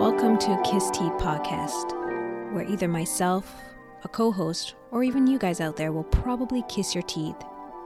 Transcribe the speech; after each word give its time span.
Welcome 0.00 0.38
to 0.38 0.58
Kiss 0.64 0.88
Tea 0.88 1.10
Podcast, 1.18 1.92
where 2.54 2.64
either 2.64 2.88
myself, 2.88 3.54
a 4.02 4.08
co 4.08 4.32
host, 4.32 4.74
or 4.90 5.04
even 5.04 5.26
you 5.26 5.38
guys 5.38 5.60
out 5.60 5.76
there 5.76 5.92
will 5.92 6.04
probably 6.04 6.64
kiss 6.70 6.94
your 6.94 7.02
teeth, 7.02 7.36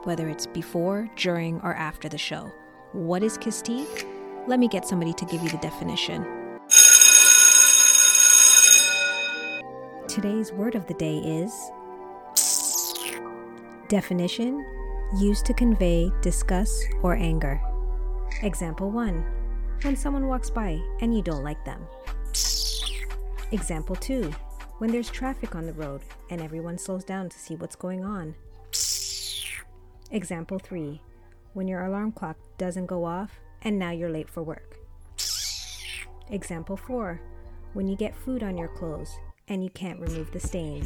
whether 0.04 0.28
it's 0.28 0.46
before, 0.46 1.10
during, 1.16 1.60
or 1.62 1.74
after 1.74 2.08
the 2.08 2.16
show. 2.16 2.52
What 2.92 3.24
is 3.24 3.36
kiss 3.36 3.60
teeth? 3.60 4.06
Let 4.46 4.60
me 4.60 4.68
get 4.68 4.86
somebody 4.86 5.12
to 5.12 5.24
give 5.24 5.42
you 5.42 5.48
the 5.48 5.56
definition. 5.56 6.22
Today's 10.06 10.52
word 10.52 10.76
of 10.76 10.86
the 10.86 10.94
day 10.94 11.18
is 11.18 11.52
definition 13.88 14.64
used 15.18 15.46
to 15.46 15.52
convey 15.52 16.12
disgust 16.22 16.86
or 17.02 17.16
anger. 17.16 17.60
Example 18.44 18.92
1 18.92 19.24
When 19.82 19.96
someone 19.96 20.28
walks 20.28 20.48
by 20.48 20.80
and 21.00 21.12
you 21.12 21.20
don't 21.20 21.42
like 21.42 21.64
them. 21.64 21.84
Example 23.54 23.94
2 23.94 24.32
When 24.78 24.90
there's 24.90 25.08
traffic 25.08 25.54
on 25.54 25.64
the 25.64 25.72
road 25.74 26.00
and 26.28 26.40
everyone 26.40 26.76
slows 26.76 27.04
down 27.04 27.28
to 27.28 27.38
see 27.38 27.54
what's 27.54 27.76
going 27.76 28.04
on. 28.04 28.34
Example 30.10 30.58
3 30.58 31.00
When 31.52 31.68
your 31.68 31.84
alarm 31.84 32.10
clock 32.10 32.36
doesn't 32.58 32.86
go 32.86 33.04
off 33.04 33.30
and 33.62 33.78
now 33.78 33.92
you're 33.92 34.10
late 34.10 34.28
for 34.28 34.42
work. 34.42 34.80
Example 36.30 36.76
4 36.76 37.20
When 37.74 37.86
you 37.86 37.94
get 37.94 38.16
food 38.16 38.42
on 38.42 38.58
your 38.58 38.66
clothes 38.66 39.16
and 39.46 39.62
you 39.62 39.70
can't 39.70 40.00
remove 40.00 40.32
the 40.32 40.40
stain. 40.40 40.84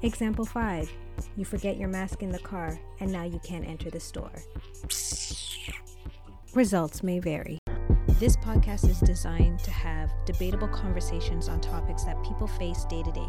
Example 0.00 0.46
5 0.46 0.90
You 1.36 1.44
forget 1.44 1.76
your 1.76 1.90
mask 1.90 2.22
in 2.22 2.30
the 2.30 2.38
car 2.38 2.80
and 3.00 3.12
now 3.12 3.24
you 3.24 3.38
can't 3.40 3.68
enter 3.68 3.90
the 3.90 4.00
store. 4.00 4.32
Results 6.54 7.02
may 7.02 7.18
vary. 7.18 7.57
This 8.18 8.36
podcast 8.36 8.88
is 8.88 8.98
designed 8.98 9.60
to 9.60 9.70
have 9.70 10.10
debatable 10.26 10.66
conversations 10.66 11.48
on 11.48 11.60
topics 11.60 12.02
that 12.02 12.20
people 12.24 12.48
face 12.48 12.84
day 12.86 13.00
to 13.04 13.12
day. 13.12 13.28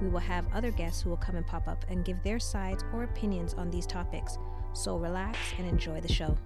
We 0.00 0.06
will 0.06 0.20
have 0.20 0.46
other 0.54 0.70
guests 0.70 1.02
who 1.02 1.10
will 1.10 1.16
come 1.16 1.34
and 1.34 1.44
pop 1.44 1.66
up 1.66 1.84
and 1.88 2.04
give 2.04 2.22
their 2.22 2.38
sides 2.38 2.84
or 2.94 3.02
opinions 3.02 3.54
on 3.54 3.68
these 3.68 3.84
topics. 3.84 4.38
So 4.74 4.96
relax 4.96 5.36
and 5.58 5.66
enjoy 5.66 6.00
the 6.00 6.12
show. 6.12 6.38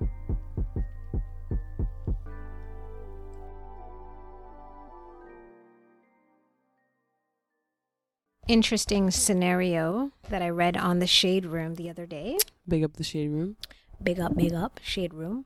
Interesting 8.49 9.11
scenario 9.11 10.13
that 10.31 10.41
I 10.41 10.49
read 10.49 10.79
on 10.79 10.99
the 11.01 11.07
Shade 11.07 11.45
Room 11.45 11.75
the 11.75 11.91
other 11.91 12.07
day. 12.07 12.39
Big 12.67 12.85
up 12.85 12.95
the 12.95 13.05
shade 13.05 13.29
room. 13.29 13.57
Big 14.03 14.19
up, 14.19 14.35
big 14.35 14.55
up, 14.55 14.81
Shade 14.83 15.13
Room. 15.13 15.45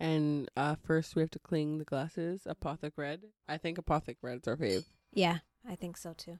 And 0.00 0.50
uh, 0.56 0.76
first 0.82 1.14
we 1.14 1.22
have 1.22 1.30
to 1.32 1.38
clean 1.38 1.78
the 1.78 1.84
glasses. 1.84 2.46
Apothic 2.48 2.92
red. 2.96 3.22
I 3.48 3.58
think 3.58 3.78
Apothic 3.78 4.16
red's 4.22 4.48
our 4.48 4.56
fave. 4.56 4.84
Yeah, 5.12 5.38
I 5.68 5.74
think 5.74 5.96
so 5.96 6.14
too. 6.16 6.38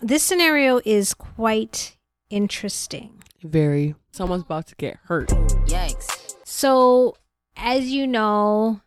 This 0.00 0.22
scenario 0.22 0.80
is 0.84 1.14
quite 1.14 1.96
interesting. 2.30 3.22
Very. 3.42 3.94
Someone's 4.12 4.42
about 4.42 4.66
to 4.68 4.74
get 4.76 4.98
hurt. 5.04 5.28
Yikes. 5.66 6.34
So, 6.44 7.16
as 7.56 7.90
you 7.90 8.06
know, 8.06 8.80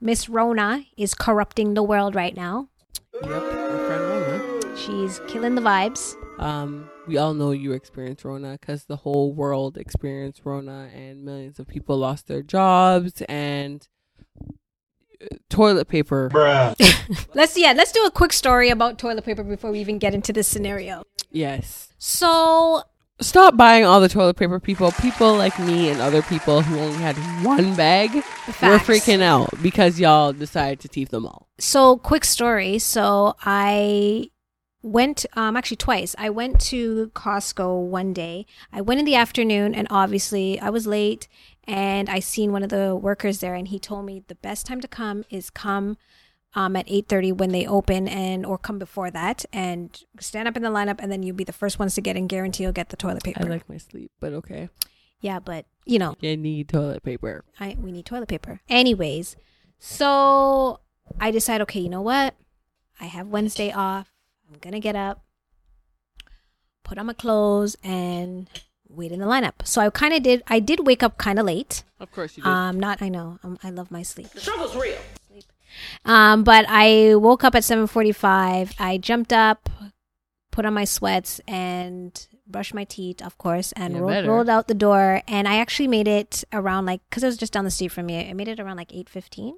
Miss 0.00 0.28
Rona 0.28 0.84
is 0.96 1.14
corrupting 1.14 1.74
the 1.74 1.82
world 1.82 2.14
right 2.14 2.34
now. 2.34 2.68
Yep. 3.14 3.24
Our 3.24 3.86
friend 3.86 4.02
Rona. 4.02 4.76
She's 4.76 5.20
killing 5.28 5.54
the 5.54 5.60
vibes. 5.60 6.14
Um, 6.40 6.88
we 7.10 7.18
all 7.18 7.34
know 7.34 7.50
you 7.50 7.72
experienced 7.72 8.24
Rona 8.24 8.52
because 8.60 8.84
the 8.84 8.96
whole 8.96 9.32
world 9.32 9.76
experienced 9.76 10.42
Rona, 10.44 10.88
and 10.94 11.24
millions 11.24 11.58
of 11.58 11.66
people 11.66 11.96
lost 11.96 12.28
their 12.28 12.40
jobs 12.40 13.20
and 13.28 13.86
uh, 14.40 15.26
toilet 15.48 15.88
paper. 15.88 16.30
Let's 17.34 17.56
yeah, 17.58 17.72
let's 17.72 17.90
do 17.90 18.04
a 18.04 18.10
quick 18.12 18.32
story 18.32 18.70
about 18.70 18.96
toilet 18.98 19.24
paper 19.24 19.42
before 19.42 19.72
we 19.72 19.80
even 19.80 19.98
get 19.98 20.14
into 20.14 20.32
this 20.32 20.46
scenario. 20.46 21.02
Yes. 21.32 21.92
So, 21.98 22.84
Stop 23.20 23.56
buying 23.56 23.84
all 23.84 24.00
the 24.00 24.08
toilet 24.08 24.36
paper, 24.36 24.58
people. 24.60 24.92
People 24.92 25.34
like 25.36 25.58
me 25.58 25.90
and 25.90 26.00
other 26.00 26.22
people 26.22 26.62
who 26.62 26.78
only 26.78 26.96
had 26.96 27.16
one 27.44 27.74
bag 27.74 28.14
were 28.14 28.22
Facts. 28.52 28.86
freaking 28.88 29.20
out 29.20 29.50
because 29.60 30.00
y'all 30.00 30.32
decided 30.32 30.80
to 30.80 30.88
teeth 30.88 31.10
them 31.10 31.26
all. 31.26 31.48
so 31.58 31.96
quick 31.98 32.24
story. 32.24 32.78
So 32.78 33.34
I 33.42 34.30
went 34.82 35.26
um 35.34 35.56
actually 35.56 35.76
twice. 35.76 36.14
I 36.18 36.30
went 36.30 36.60
to 36.62 37.10
Costco 37.14 37.82
one 37.86 38.12
day. 38.12 38.46
I 38.72 38.80
went 38.80 39.00
in 39.00 39.06
the 39.06 39.14
afternoon 39.14 39.74
and 39.74 39.86
obviously 39.90 40.58
I 40.60 40.70
was 40.70 40.86
late 40.86 41.28
and 41.64 42.08
I 42.08 42.20
seen 42.20 42.52
one 42.52 42.62
of 42.62 42.70
the 42.70 42.96
workers 42.96 43.40
there 43.40 43.54
and 43.54 43.68
he 43.68 43.78
told 43.78 44.06
me 44.06 44.22
the 44.26 44.34
best 44.36 44.66
time 44.66 44.80
to 44.80 44.88
come 44.88 45.24
is 45.30 45.50
come 45.50 45.96
um 46.54 46.74
at 46.76 46.86
8:30 46.88 47.32
when 47.36 47.50
they 47.50 47.66
open 47.66 48.08
and 48.08 48.44
or 48.46 48.58
come 48.58 48.78
before 48.78 49.10
that 49.10 49.44
and 49.52 50.02
stand 50.18 50.48
up 50.48 50.56
in 50.56 50.62
the 50.62 50.70
lineup 50.70 50.96
and 50.98 51.12
then 51.12 51.22
you'll 51.22 51.36
be 51.36 51.44
the 51.44 51.52
first 51.52 51.78
ones 51.78 51.94
to 51.94 52.00
get 52.00 52.16
in 52.16 52.26
guarantee 52.26 52.62
you'll 52.64 52.72
get 52.72 52.88
the 52.88 52.96
toilet 52.96 53.22
paper. 53.22 53.44
I 53.44 53.48
like 53.48 53.68
my 53.68 53.76
sleep, 53.78 54.10
but 54.18 54.32
okay. 54.32 54.68
yeah, 55.20 55.38
but 55.38 55.66
you 55.84 55.98
know, 55.98 56.16
You 56.20 56.36
need 56.36 56.68
toilet 56.68 57.02
paper. 57.02 57.44
I 57.58 57.76
we 57.78 57.92
need 57.92 58.06
toilet 58.06 58.28
paper. 58.28 58.60
Anyways, 58.68 59.36
so 59.78 60.80
I 61.18 61.30
decide, 61.30 61.60
okay, 61.62 61.80
you 61.80 61.88
know 61.88 62.02
what? 62.02 62.34
I 63.00 63.06
have 63.06 63.28
Wednesday 63.28 63.72
off. 63.72 64.09
I'm 64.50 64.58
gonna 64.60 64.80
get 64.80 64.96
up, 64.96 65.22
put 66.84 66.98
on 66.98 67.06
my 67.06 67.12
clothes, 67.12 67.76
and 67.82 68.48
wait 68.88 69.12
in 69.12 69.20
the 69.20 69.26
lineup. 69.26 69.64
So 69.64 69.80
I 69.80 69.90
kind 69.90 70.12
of 70.14 70.22
did. 70.22 70.42
I 70.48 70.58
did 70.60 70.86
wake 70.86 71.02
up 71.02 71.18
kind 71.18 71.38
of 71.38 71.46
late. 71.46 71.84
Of 72.00 72.10
course 72.10 72.36
you 72.36 72.42
did. 72.42 72.48
Um, 72.50 72.80
not 72.80 73.00
I 73.00 73.08
know. 73.08 73.38
Um, 73.44 73.58
I 73.62 73.70
love 73.70 73.90
my 73.90 74.02
sleep. 74.02 74.30
The 74.30 74.40
struggle's 74.40 74.74
real. 74.76 74.98
Um, 76.04 76.42
but 76.42 76.64
I 76.68 77.14
woke 77.14 77.44
up 77.44 77.54
at 77.54 77.62
7:45. 77.62 78.74
I 78.80 78.98
jumped 78.98 79.32
up, 79.32 79.68
put 80.50 80.66
on 80.66 80.74
my 80.74 80.84
sweats, 80.84 81.40
and 81.46 82.26
brushed 82.44 82.74
my 82.74 82.82
teeth, 82.82 83.22
of 83.22 83.38
course, 83.38 83.70
and 83.72 83.94
Yeah, 83.94 84.00
ro- 84.00 84.26
rolled 84.26 84.48
out 84.48 84.66
the 84.66 84.74
door. 84.74 85.22
And 85.28 85.46
I 85.46 85.58
actually 85.58 85.86
made 85.86 86.08
it 86.08 86.42
around 86.52 86.86
like 86.86 87.00
because 87.08 87.22
it 87.22 87.26
was 87.26 87.36
just 87.36 87.52
down 87.52 87.64
the 87.64 87.70
street 87.70 87.92
from 87.92 88.06
me. 88.06 88.28
I 88.28 88.32
made 88.32 88.48
it 88.48 88.58
around 88.58 88.78
like 88.78 88.90
8:15. 88.92 89.54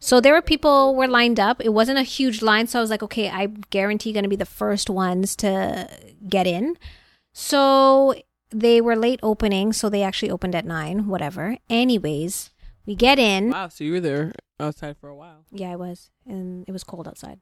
So 0.00 0.18
there 0.18 0.32
were 0.32 0.42
people 0.42 0.94
were 0.94 1.06
lined 1.06 1.38
up. 1.38 1.60
It 1.62 1.74
wasn't 1.74 1.98
a 1.98 2.02
huge 2.02 2.40
line, 2.40 2.66
so 2.66 2.78
I 2.78 2.82
was 2.82 2.90
like, 2.90 3.02
okay, 3.02 3.28
I 3.28 3.46
guarantee 3.68 4.12
going 4.12 4.24
to 4.24 4.30
be 4.30 4.36
the 4.36 4.46
first 4.46 4.88
ones 4.88 5.36
to 5.36 5.88
get 6.26 6.46
in. 6.46 6.76
So 7.34 8.14
they 8.50 8.80
were 8.80 8.96
late 8.96 9.20
opening, 9.22 9.74
so 9.74 9.88
they 9.90 10.02
actually 10.02 10.30
opened 10.30 10.54
at 10.54 10.64
nine. 10.64 11.06
Whatever. 11.06 11.58
Anyways, 11.68 12.50
we 12.86 12.94
get 12.94 13.18
in. 13.18 13.50
wow, 13.50 13.68
so 13.68 13.84
you 13.84 13.92
were 13.92 14.00
there 14.00 14.32
outside 14.58 14.96
for 14.96 15.08
a 15.10 15.14
while. 15.14 15.44
Yeah, 15.52 15.70
I 15.70 15.76
was, 15.76 16.10
and 16.26 16.64
it 16.66 16.72
was 16.72 16.82
cold 16.82 17.06
outside. 17.06 17.38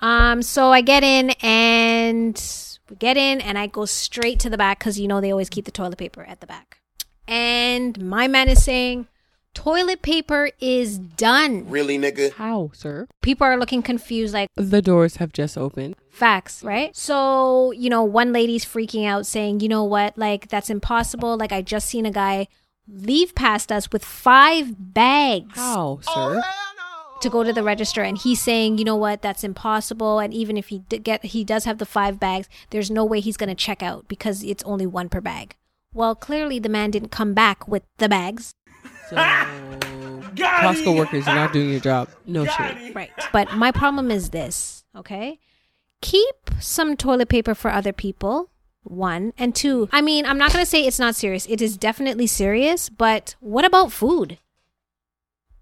Um, 0.00 0.42
so 0.42 0.72
I 0.72 0.80
get 0.80 1.02
in 1.02 1.30
and 1.42 2.42
we 2.88 2.96
get 2.96 3.16
in, 3.16 3.40
and 3.40 3.56
I 3.56 3.68
go 3.68 3.84
straight 3.84 4.40
to 4.40 4.50
the 4.50 4.58
back 4.58 4.80
because 4.80 4.98
you 4.98 5.06
know 5.06 5.20
they 5.20 5.30
always 5.30 5.48
keep 5.48 5.64
the 5.64 5.70
toilet 5.70 5.98
paper 5.98 6.24
at 6.24 6.40
the 6.40 6.46
back. 6.46 6.80
And 7.28 8.00
my 8.02 8.26
man 8.26 8.48
is 8.48 8.64
saying, 8.64 9.06
"Toilet 9.54 10.02
paper 10.02 10.50
is 10.60 10.98
done." 10.98 11.68
Really, 11.68 11.98
nigga? 11.98 12.32
How, 12.34 12.70
sir? 12.74 13.06
People 13.22 13.46
are 13.46 13.56
looking 13.58 13.82
confused, 13.82 14.34
like 14.34 14.48
The 14.56 14.82
doors 14.82 15.16
have 15.16 15.32
just 15.32 15.56
opened. 15.58 15.96
facts, 16.10 16.62
right? 16.62 16.94
So 16.96 17.72
you 17.72 17.88
know, 17.90 18.02
one 18.04 18.32
lady's 18.32 18.64
freaking 18.64 19.06
out, 19.06 19.26
saying, 19.26 19.60
"You 19.60 19.68
know 19.68 19.84
what? 19.84 20.16
Like 20.18 20.48
that's 20.48 20.70
impossible. 20.70 21.36
Like 21.36 21.52
I 21.52 21.62
just 21.62 21.88
seen 21.88 22.06
a 22.06 22.10
guy." 22.10 22.46
Leave 22.92 23.36
past 23.36 23.70
us 23.70 23.92
with 23.92 24.04
five 24.04 24.74
bags. 24.94 25.54
How, 25.54 26.00
sir? 26.02 26.42
Oh, 26.42 27.18
to 27.20 27.30
go 27.30 27.44
to 27.44 27.52
the 27.52 27.62
register 27.62 28.02
and 28.02 28.16
he's 28.18 28.40
saying 28.40 28.78
you 28.78 28.84
know 28.84 28.96
what 28.96 29.20
that's 29.22 29.44
impossible 29.44 30.18
and 30.18 30.32
even 30.32 30.56
if 30.56 30.68
he 30.68 30.78
did 30.88 31.04
get 31.04 31.22
he 31.22 31.44
does 31.44 31.66
have 31.66 31.76
the 31.78 31.84
five 31.86 32.18
bags 32.18 32.48
there's 32.70 32.90
no 32.90 33.04
way 33.04 33.20
he's 33.20 33.36
going 33.36 33.48
to 33.48 33.54
check 33.54 33.82
out 33.82 34.08
because 34.08 34.42
it's 34.42 34.64
only 34.64 34.86
one 34.86 35.08
per 35.10 35.20
bag 35.20 35.54
well 35.92 36.14
clearly 36.14 36.58
the 36.58 36.68
man 36.68 36.90
didn't 36.90 37.10
come 37.10 37.34
back 37.34 37.68
with 37.68 37.82
the 37.98 38.08
bags 38.08 38.52
So, 39.10 39.16
Costco 40.36 40.96
workers, 40.96 41.26
you're 41.26 41.34
not 41.34 41.52
doing 41.52 41.70
your 41.70 41.80
job. 41.80 42.08
No 42.26 42.44
shit. 42.46 42.94
right. 42.94 43.10
But 43.32 43.52
my 43.56 43.72
problem 43.72 44.10
is 44.10 44.30
this 44.30 44.84
okay? 44.96 45.38
Keep 46.00 46.50
some 46.60 46.96
toilet 46.96 47.28
paper 47.28 47.54
for 47.54 47.70
other 47.70 47.92
people 47.92 48.50
one 48.82 49.34
and 49.36 49.54
two 49.54 49.90
i 49.92 50.00
mean 50.00 50.24
i'm 50.24 50.38
not 50.38 50.50
going 50.54 50.64
to 50.64 50.68
say 50.68 50.86
it's 50.86 50.98
not 50.98 51.14
serious. 51.14 51.44
It 51.46 51.60
is 51.60 51.76
definitely 51.76 52.26
serious 52.26 52.88
but 52.88 53.34
what 53.40 53.64
about 53.66 53.92
food? 53.92 54.38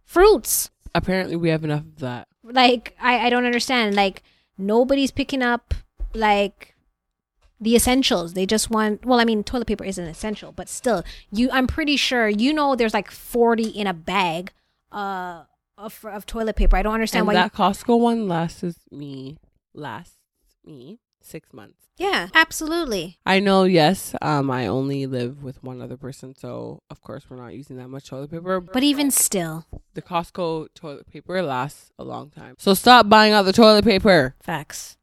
Fruits. 0.05 0.71
Apparently, 0.95 1.37
we 1.37 1.49
have 1.51 1.65
enough 1.65 1.81
of 1.83 1.99
that. 1.99 2.29
like 2.45 2.97
I, 3.01 3.27
I 3.27 3.31
don't 3.31 3.45
understand. 3.45 3.95
Like 3.95 4.23
nobody's 4.57 5.11
picking 5.11 5.43
up 5.43 5.75
like 6.15 6.75
the 7.61 7.75
essentials 7.75 8.35
they 8.35 8.47
just 8.47 8.71
want 8.71 9.05
well 9.05 9.21
i 9.21 9.25
mean 9.25 9.43
toilet 9.43 9.67
paper 9.67 9.85
isn't 9.85 10.05
essential 10.07 10.53
but 10.53 10.69
still 10.69 11.03
you 11.33 11.49
i'm 11.53 11.67
pretty 11.67 11.97
sure 11.97 12.29
you 12.29 12.53
know 12.53 12.75
there's 12.77 12.95
like 12.95 13.11
40 13.11 13.65
in 13.69 13.87
a 13.87 13.95
bag 13.95 14.53
uh 14.93 15.43
of, 15.77 16.05
of 16.05 16.25
toilet 16.27 16.57
paper 16.57 16.77
i 16.77 16.83
don't 16.83 16.95
understand 16.95 17.21
And 17.21 17.27
why 17.29 17.35
that 17.35 17.53
Costco 17.55 17.99
one 17.99 18.29
lasts 18.29 18.63
me 18.91 19.39
lasts 19.75 20.17
me 20.65 20.99
six 21.21 21.53
months. 21.53 21.79
Yeah, 21.97 22.29
absolutely. 22.33 23.19
I 23.27 23.41
know, 23.41 23.65
yes, 23.65 24.15
um, 24.23 24.51
I 24.51 24.67
only 24.69 25.07
live 25.07 25.43
with 25.43 25.63
one 25.65 25.83
other 25.83 25.97
person, 25.97 26.35
so 26.37 26.81
of 26.91 27.01
course 27.01 27.25
we're 27.29 27.37
not 27.37 27.55
using 27.55 27.77
that 27.79 27.89
much 27.89 28.09
toilet 28.09 28.31
paper. 28.31 28.61
But 28.61 28.85
even 28.85 29.11
still, 29.11 29.67
the 29.95 30.03
Costco 30.03 30.69
toilet 30.75 31.11
paper 31.11 31.43
lasts 31.43 31.91
a 31.99 32.05
long 32.05 32.31
time. 32.31 32.55
So 32.59 32.75
stop 32.75 33.09
buying 33.09 33.35
all 33.35 33.43
the 33.43 33.53
toilet 33.53 33.85
paper. 33.85 34.37
facts. 34.43 34.97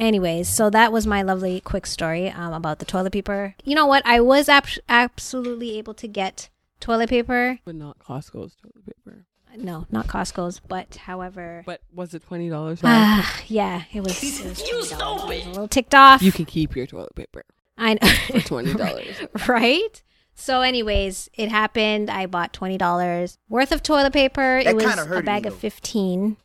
Anyways, 0.00 0.48
so 0.48 0.70
that 0.70 0.92
was 0.92 1.06
my 1.06 1.20
lovely 1.20 1.60
quick 1.60 1.84
story 1.84 2.30
um, 2.30 2.54
about 2.54 2.78
the 2.78 2.86
toilet 2.86 3.12
paper. 3.12 3.54
You 3.64 3.74
know 3.74 3.84
what? 3.84 4.02
I 4.06 4.18
was 4.20 4.48
ab- 4.48 4.66
absolutely 4.88 5.76
able 5.76 5.92
to 5.92 6.08
get 6.08 6.48
toilet 6.80 7.10
paper. 7.10 7.58
But 7.66 7.74
not 7.74 7.98
Costco's 7.98 8.56
toilet 8.56 8.86
paper. 8.86 9.26
No, 9.58 9.86
not 9.90 10.06
Costco's, 10.06 10.58
but 10.60 10.96
however. 10.96 11.64
But 11.66 11.82
was 11.92 12.14
it 12.14 12.24
twenty 12.24 12.48
dollars? 12.48 12.80
Ah, 12.82 13.42
yeah, 13.46 13.82
it 13.92 14.00
was. 14.00 14.22
It 14.22 14.46
was 14.46 14.60
you 14.60 14.82
stupid. 14.82 15.02
I 15.04 15.12
was 15.12 15.46
a 15.46 15.48
little 15.50 15.68
ticked 15.68 15.94
off. 15.94 16.22
you 16.22 16.32
can 16.32 16.46
keep 16.46 16.74
your 16.74 16.86
toilet 16.86 17.14
paper 17.14 17.44
I 17.76 17.94
know. 17.94 18.08
for 18.28 18.40
twenty 18.40 18.72
dollars. 18.72 19.16
right? 19.48 20.02
So, 20.34 20.62
anyways, 20.62 21.28
it 21.34 21.50
happened. 21.50 22.08
I 22.08 22.24
bought 22.24 22.54
twenty 22.54 22.78
dollars 22.78 23.38
worth 23.50 23.72
of 23.72 23.82
toilet 23.82 24.14
paper. 24.14 24.62
That 24.64 24.70
it 24.70 24.76
was 24.76 24.84
kinda 24.84 25.14
a 25.18 25.22
bag 25.22 25.42
me, 25.42 25.48
of 25.48 25.56
fifteen. 25.58 26.38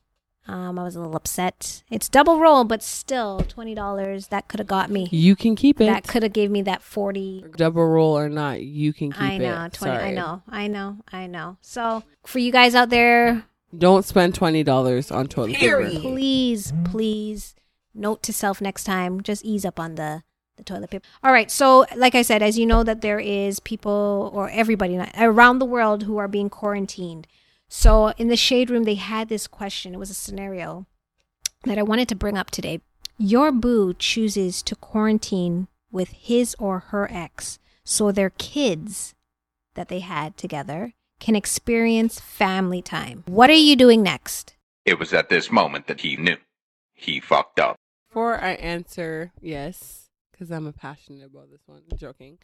Um, 0.47 0.77
I 0.77 0.83
was 0.83 0.95
a 0.95 0.99
little 0.99 1.15
upset. 1.15 1.83
It's 1.89 2.07
double 2.07 2.39
roll, 2.39 2.63
but 2.65 2.83
still 2.83 3.39
twenty 3.47 3.73
dollars. 3.73 4.27
That 4.27 4.47
could 4.47 4.59
have 4.59 4.67
got 4.67 4.89
me. 4.91 5.07
you 5.11 5.35
can 5.35 5.55
keep 5.55 5.81
it. 5.81 5.85
That 5.85 6.07
could 6.07 6.21
have 6.23 6.33
gave 6.33 6.51
me 6.51 6.61
that 6.63 6.81
forty. 6.83 7.43
Double 7.57 7.85
roll 7.85 8.17
or 8.17 8.29
not, 8.29 8.61
you 8.61 8.93
can 8.93 9.11
keep 9.11 9.21
it. 9.21 9.25
I 9.25 9.33
it. 9.33 9.39
know 9.39 9.69
twenty. 9.71 9.97
I 9.97 10.11
know. 10.11 10.43
I 10.47 10.67
know. 10.67 10.97
I 11.11 11.25
know. 11.27 11.57
So 11.61 12.03
for 12.25 12.37
you 12.39 12.51
guys 12.51 12.75
out 12.75 12.89
there, 12.89 13.45
Don't 13.75 14.05
spend 14.05 14.35
twenty 14.35 14.63
dollars 14.63 15.09
on 15.11 15.27
toilet 15.27 15.55
paper. 15.55 15.89
please, 15.99 16.73
please, 16.83 17.55
note 17.95 18.21
to 18.23 18.31
self 18.33 18.61
next 18.61 18.83
time, 18.83 19.21
just 19.21 19.43
ease 19.43 19.65
up 19.65 19.79
on 19.79 19.95
the 19.95 20.21
the 20.57 20.63
toilet 20.63 20.89
paper. 20.91 21.05
All 21.23 21.31
right. 21.33 21.49
So, 21.51 21.85
like 21.97 22.15
I 22.15 22.21
said, 22.21 22.41
as 22.41 22.57
you 22.57 22.65
know, 22.65 22.83
that 22.83 23.01
there 23.01 23.19
is 23.19 23.59
people 23.59 24.29
or 24.33 24.49
everybody 24.51 24.97
around 25.17 25.59
the 25.59 25.65
world 25.65 26.03
who 26.03 26.17
are 26.17 26.27
being 26.29 26.49
quarantined. 26.49 27.27
So, 27.67 28.09
in 28.17 28.27
the 28.27 28.35
shade 28.35 28.69
room, 28.69 28.83
they 28.83 28.95
had 28.95 29.29
this 29.29 29.47
question. 29.47 29.93
It 29.93 29.99
was 29.99 30.09
a 30.09 30.15
scenario 30.15 30.85
that 31.63 31.77
I 31.77 31.83
wanted 31.83 32.07
to 32.09 32.15
bring 32.15 32.37
up 32.37 32.51
today. 32.51 32.81
Your 33.17 33.51
boo 33.51 33.93
chooses 33.93 34.61
to 34.63 34.75
quarantine 34.75 35.67
with 35.91 36.09
his 36.09 36.55
or 36.59 36.79
her 36.79 37.09
ex, 37.11 37.59
so 37.83 38.11
their 38.11 38.29
kids 38.31 39.15
that 39.75 39.87
they 39.87 39.99
had 39.99 40.37
together 40.37 40.93
can 41.19 41.35
experience 41.35 42.19
family 42.19 42.81
time. 42.81 43.23
What 43.25 43.49
are 43.49 43.53
you 43.53 43.75
doing 43.75 44.03
next? 44.03 44.55
It 44.85 44.99
was 44.99 45.13
at 45.13 45.29
this 45.29 45.51
moment 45.51 45.87
that 45.87 46.01
he 46.01 46.17
knew. 46.17 46.37
He 46.93 47.19
fucked 47.19 47.59
up. 47.59 47.77
Before 48.09 48.39
I 48.39 48.51
answer 48.51 49.31
yes, 49.41 50.09
because 50.31 50.51
I'm 50.51 50.67
a 50.67 50.73
passionate 50.73 51.25
about 51.25 51.49
this 51.49 51.61
one. 51.65 51.81
I'm 51.91 51.97
joking. 51.97 52.37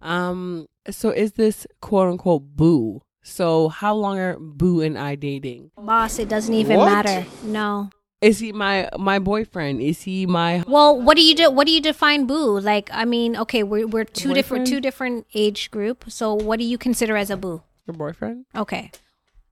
Um. 0.00 0.66
So 0.90 1.10
is 1.10 1.32
this 1.32 1.66
quote 1.80 2.08
unquote 2.08 2.56
boo? 2.56 3.02
So 3.26 3.68
how 3.68 3.94
long 3.94 4.20
are 4.20 4.38
boo 4.38 4.80
and 4.80 4.96
I 4.96 5.16
dating? 5.16 5.72
Boss, 5.76 6.20
it 6.20 6.28
doesn't 6.28 6.54
even 6.54 6.78
What? 6.78 6.86
matter. 6.86 7.26
No. 7.42 7.90
Is 8.22 8.38
he 8.38 8.52
my 8.52 8.88
my 8.96 9.18
boyfriend? 9.18 9.82
Is 9.82 10.02
he 10.02 10.26
my 10.26 10.62
Well, 10.66 10.98
what 10.98 11.16
do 11.16 11.22
you 11.22 11.34
do? 11.34 11.50
What 11.50 11.66
do 11.66 11.72
you 11.72 11.80
define 11.82 12.26
boo? 12.26 12.60
Like, 12.60 12.88
I 12.92 13.04
mean, 13.04 13.36
okay, 13.36 13.62
we're 13.64 13.86
we're 13.86 14.04
two 14.04 14.32
different 14.32 14.68
two 14.68 14.80
different 14.80 15.26
age 15.34 15.70
group. 15.70 16.04
So, 16.08 16.34
what 16.34 16.58
do 16.60 16.64
you 16.64 16.78
consider 16.78 17.16
as 17.16 17.28
a 17.28 17.36
boo? 17.36 17.62
your 17.86 17.94
boyfriend? 17.94 18.46
Okay, 18.54 18.90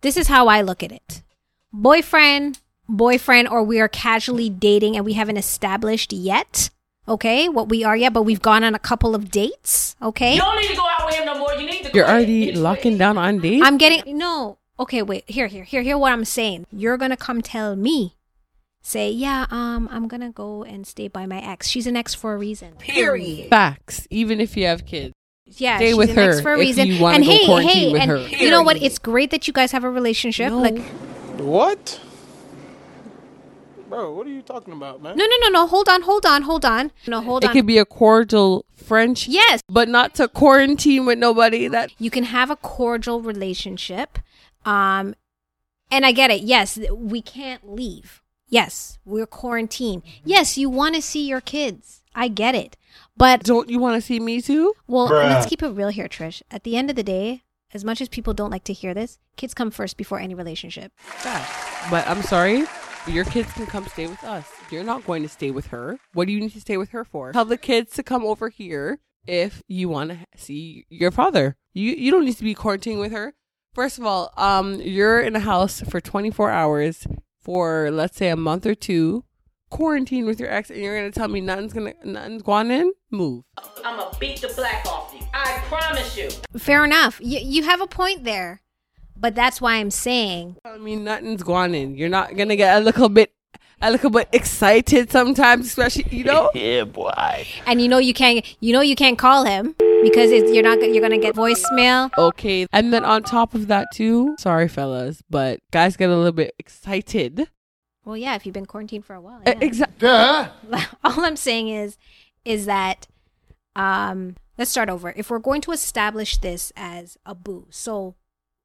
this 0.01 0.17
is 0.17 0.29
how 0.29 0.47
I 0.47 0.63
look 0.63 0.83
at 0.83 0.93
it: 0.93 1.23
boyfriend, 1.73 2.61
boyfriend, 2.89 3.49
or 3.49 3.63
we 3.63 3.81
are 3.81 3.89
casually 3.89 4.49
dating 4.49 4.97
and 4.97 5.05
we 5.05 5.13
haven't 5.15 5.37
established 5.37 6.13
yet. 6.13 6.71
Okay, 7.07 7.49
what 7.51 7.69
we 7.69 7.85
are 7.85 7.97
yet, 7.97 8.13
but 8.13 8.23
we've 8.23 8.41
gone 8.41 8.65
on 8.65 8.75
a 8.75 8.79
couple 8.79 9.15
of 9.15 9.31
dates. 9.31 9.95
Okay, 10.01 10.35
You 10.35 10.41
don't 10.41 10.57
need 10.57 10.69
to 10.69 10.77
go 10.77 10.87
out 10.99 11.05
with 11.07 11.15
him 11.17 11.27
no 11.27 11.39
more. 11.39 11.53
You 11.55 11.67
need 11.67 11.85
to. 11.85 11.91
You're 11.93 12.05
quit. 12.05 12.15
already 12.15 12.49
It's 12.51 12.59
locking 12.59 12.97
down 12.97 13.19
on 13.19 13.41
dates. 13.41 13.65
I'm 13.67 13.77
getting 13.79 14.17
no. 14.17 14.57
Okay, 14.81 15.03
wait. 15.03 15.25
Here, 15.29 15.47
here, 15.47 15.65
here, 15.65 15.83
here. 15.83 15.99
What 15.99 16.13
I'm 16.13 16.25
saying. 16.25 16.67
You're 16.73 16.97
gonna 16.97 17.17
come 17.17 17.43
tell 17.43 17.77
me. 17.77 18.15
Say, 18.83 19.11
yeah. 19.11 19.47
Um, 19.51 19.89
I'm 19.93 20.09
gonna 20.09 20.31
go 20.31 20.63
and 20.65 20.87
stay 20.87 21.09
by 21.09 21.27
my 21.27 21.41
ex. 21.41 21.69
She's 21.69 21.87
an 21.87 21.97
ex 21.97 22.15
for 22.15 22.35
a 22.35 22.39
reason. 22.39 22.73
Period. 22.79 23.51
Facts. 23.51 24.07
Even 24.11 24.41
if 24.41 24.57
you 24.57 24.67
have 24.67 24.85
kids, 24.87 25.15
Yeah, 25.47 25.77
Stay 25.77 25.89
she's 25.89 25.97
with 25.97 26.11
an 26.11 26.19
ex 26.19 26.37
her 26.37 26.43
for 26.43 26.53
a 26.53 26.55
if 26.55 26.61
reason. 26.61 26.87
you 26.89 27.01
wanna 27.03 27.17
and 27.17 27.25
hey, 27.25 27.45
hey, 27.47 27.93
with 27.93 28.01
and 28.03 28.11
her. 28.11 28.19
you 28.29 28.51
know 28.51 28.63
what? 28.63 28.83
It's 28.83 28.99
great 28.99 29.31
that 29.31 29.47
you 29.47 29.53
guys 29.53 29.73
have 29.73 29.85
a 29.85 29.91
relationship. 29.91 30.51
No. 30.51 30.59
Like, 30.61 30.79
What? 31.39 32.01
Bro, 33.95 34.13
what 34.15 34.27
are 34.27 34.31
you 34.31 34.43
talking 34.43 34.73
about, 34.73 35.03
man? 35.03 35.17
no, 35.17 35.25
no, 35.25 35.37
no, 35.43 35.49
no. 35.49 35.67
Hold 35.67 35.89
on, 35.89 36.03
hold 36.03 36.27
on, 36.27 36.43
hold 36.43 36.65
on. 36.65 36.91
No, 37.07 37.21
hold 37.21 37.45
on. 37.45 37.49
it 37.49 37.51
on. 37.51 37.55
could 37.55 37.67
be 37.67 37.79
a 37.79 37.85
cordial 37.85 38.65
French. 38.75 39.29
yes, 39.29 39.61
but 39.69 39.89
not 39.89 40.15
to 40.17 40.27
quarantine 40.27 41.07
with 41.07 41.19
nobody. 41.19 41.69
That 41.69 41.93
you 41.99 42.11
can 42.11 42.25
have 42.25 42.51
a 42.51 42.57
cordial 42.57 43.23
relationship. 43.23 44.19
Um, 44.65 45.15
and 45.91 46.05
I 46.05 46.13
get 46.13 46.31
it. 46.31 46.43
Yes, 46.43 46.79
we 46.93 47.23
can't 47.23 47.71
leave. 47.73 48.23
Yes, 48.49 48.99
we're 49.05 49.27
quarantined. 49.27 50.03
Yes, 50.25 50.59
you 50.59 50.69
want 50.69 50.97
to 50.97 51.03
see 51.03 51.29
your 51.29 51.41
kids. 51.41 52.03
I 52.15 52.29
get 52.29 52.55
it. 52.55 52.77
But 53.17 53.45
don't 53.45 53.69
you 53.69 53.79
want 53.79 53.95
to 53.97 54.01
see 54.01 54.19
me 54.19 54.41
too? 54.41 54.75
Well, 54.89 55.09
Bruh. 55.09 55.29
let's 55.29 55.47
keep 55.47 55.63
it 55.63 55.69
real 55.69 55.89
here, 55.89 56.09
Trish. 56.09 56.43
At 56.51 56.65
the 56.65 56.77
end 56.77 56.91
of 56.91 56.97
the 56.97 57.03
day, 57.03 57.45
as 57.73 57.85
much 57.85 58.01
as 58.01 58.09
people 58.09 58.35
don't 58.35 58.51
like 58.51 58.65
to 58.65 58.73
hear 58.73 58.95
this, 58.95 59.19
kids 59.37 59.55
come 59.55 59.71
first 59.71 59.97
before 59.97 60.19
any 60.19 60.35
relationship. 60.35 60.93
Facts. 60.97 61.91
But 61.91 62.07
I'm 62.09 62.23
sorry, 62.23 62.65
your 63.07 63.25
kids 63.25 63.53
can 63.53 63.67
come 63.67 63.87
stay 63.87 64.07
with 64.07 64.23
us. 64.25 64.49
You're 64.71 64.85
not 64.85 65.07
going 65.07 65.23
to 65.23 65.29
stay 65.29 65.51
with 65.51 65.67
her. 65.69 65.99
What 66.13 66.27
do 66.27 66.33
you 66.33 66.41
need 66.41 66.53
to 66.53 66.61
stay 66.61 66.77
with 66.77 66.91
her 66.91 67.05
for? 67.05 67.33
Tell 67.33 67.45
the 67.45 67.59
kids 67.59 67.93
to 67.95 68.03
come 68.03 68.25
over 68.25 68.49
here 68.49 68.99
if 69.27 69.63
you 69.69 69.89
want 69.89 70.11
to 70.11 70.19
see 70.37 70.87
your 70.89 71.11
father. 71.11 71.57
You 71.73 71.93
you 71.93 72.11
don't 72.11 72.25
need 72.25 72.37
to 72.37 72.45
be 72.45 72.55
quarantining 72.55 73.01
with 73.01 73.13
her. 73.13 73.35
First 73.73 73.99
of 73.99 74.05
all, 74.07 74.33
um, 74.37 74.81
you're 74.81 75.21
in 75.21 75.35
a 75.35 75.41
house 75.41 75.81
for 75.81 76.01
24 76.01 76.51
hours 76.51 77.07
for 77.41 77.91
let's 77.91 78.17
say 78.17 78.29
a 78.29 78.37
month 78.37 78.65
or 78.67 78.75
two, 78.75 79.25
quarantine 79.71 80.27
with 80.27 80.39
your 80.39 80.51
ex, 80.51 80.71
and 80.71 80.81
you're 80.81 80.97
gonna 80.97 81.11
tell 81.11 81.29
me 81.29 81.41
nothing's 81.41 81.73
gonna 81.73 81.95
nothing's 82.05 82.43
going 82.43 82.71
in. 82.71 82.93
Move. 83.11 83.45
I'm 83.85 83.99
gonna 83.99 84.17
beat 84.19 84.41
the 84.41 84.53
black 84.57 84.87
off 84.87 85.13
you. 85.13 85.27
I 85.35 85.59
promise 85.67 86.17
you. 86.17 86.31
Fair 86.59 86.85
enough. 86.85 87.21
You, 87.23 87.41
you 87.41 87.63
have 87.65 87.81
a 87.81 87.87
point 87.87 88.25
there. 88.25 88.63
But 89.17 89.35
that's 89.35 89.61
why 89.61 89.77
I'm 89.77 89.91
saying, 89.91 90.57
I 90.65 90.77
mean, 90.79 91.05
nothing's 91.05 91.43
going 91.43 91.75
in. 91.75 91.97
You're 91.97 92.09
not 92.09 92.37
gonna 92.37 92.57
get 92.57 92.77
a 92.77 92.81
little 92.85 93.09
bit, 93.09 93.33
a 93.81 93.91
little 93.91 94.11
bit 94.11 94.29
excited 94.33 95.11
sometimes, 95.11 95.67
especially 95.67 96.05
you 96.11 96.25
know. 96.25 96.51
Yeah, 96.55 96.85
boy. 96.85 97.47
and 97.67 97.81
you 97.81 97.89
know 97.89 97.99
you 97.99 98.13
can't, 98.15 98.45
you 98.61 98.73
know 98.73 98.81
you 98.81 98.97
can't 98.97 99.19
call 99.19 99.45
him 99.45 99.75
because 100.03 100.31
it's, 100.31 100.51
you're 100.53 100.63
not, 100.65 100.81
you're 100.83 101.01
gonna 101.01 101.19
get 101.19 101.35
voicemail. 101.35 102.11
Okay, 102.19 102.67
and 102.73 102.93
then 102.93 103.05
on 103.05 103.23
top 103.23 103.55
of 103.55 103.69
that 103.69 103.87
too, 103.95 104.35
sorry 104.39 104.69
fellas, 104.69 105.23
but 105.31 105.61
guys 105.71 105.97
get 105.97 106.11
a 106.11 106.17
little 106.17 106.33
bit 106.33 106.55
excited. 106.59 107.49
Well, 108.05 108.17
yeah, 108.17 108.35
if 108.35 108.45
you've 108.45 108.53
been 108.53 108.67
quarantined 108.67 109.05
for 109.07 109.15
a 109.15 109.21
while. 109.21 109.41
Yeah. 109.47 109.55
Exactly. 109.61 110.09
All 111.05 111.25
I'm 111.25 111.37
saying 111.37 111.69
is, 111.69 111.97
is 112.45 112.67
that, 112.67 113.07
um, 113.75 114.37
let's 114.59 114.71
start 114.71 114.91
over. 114.91 115.15
If 115.17 115.31
we're 115.31 115.39
going 115.39 115.63
to 115.63 115.73
establish 115.73 116.37
this 116.37 116.71
as 116.77 117.17
a 117.25 117.35
boo, 117.35 117.67
so 117.71 118.15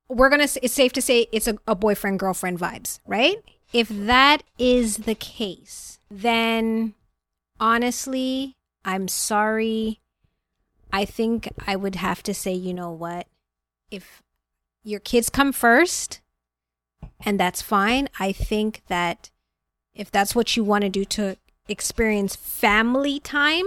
we're 0.10 0.30
gonna, 0.30 0.48
it's 0.62 0.74
safe 0.74 0.92
to 0.94 1.02
say 1.02 1.28
it's 1.32 1.48
a, 1.48 1.58
a 1.68 1.76
boyfriend 1.76 2.20
girlfriend 2.20 2.60
vibes, 2.60 3.00
right? 3.06 3.38
If 3.72 3.88
that 3.90 4.44
is 4.58 4.98
the 4.98 5.16
case, 5.16 6.00
then 6.10 6.96
honestly, 7.60 8.56
I'm 8.84 9.08
sorry. 9.08 10.00
I 10.92 11.06
think 11.06 11.50
I 11.68 11.76
would 11.76 11.96
have 11.96 12.24
to 12.24 12.34
say, 12.34 12.54
you 12.54 12.74
know 12.74 12.92
what? 12.92 13.28
If 13.92 14.24
your 14.84 15.00
kids 15.00 15.30
come 15.30 15.52
first, 15.52 16.20
and 17.24 17.40
that's 17.40 17.62
fine, 17.62 18.10
I 18.20 18.32
think 18.32 18.82
that 18.88 19.30
if 19.94 20.10
that's 20.10 20.34
what 20.34 20.58
you 20.58 20.64
want 20.64 20.84
to 20.84 20.90
do 20.90 21.06
to 21.06 21.38
experience 21.68 22.36
family 22.36 23.20
time, 23.20 23.66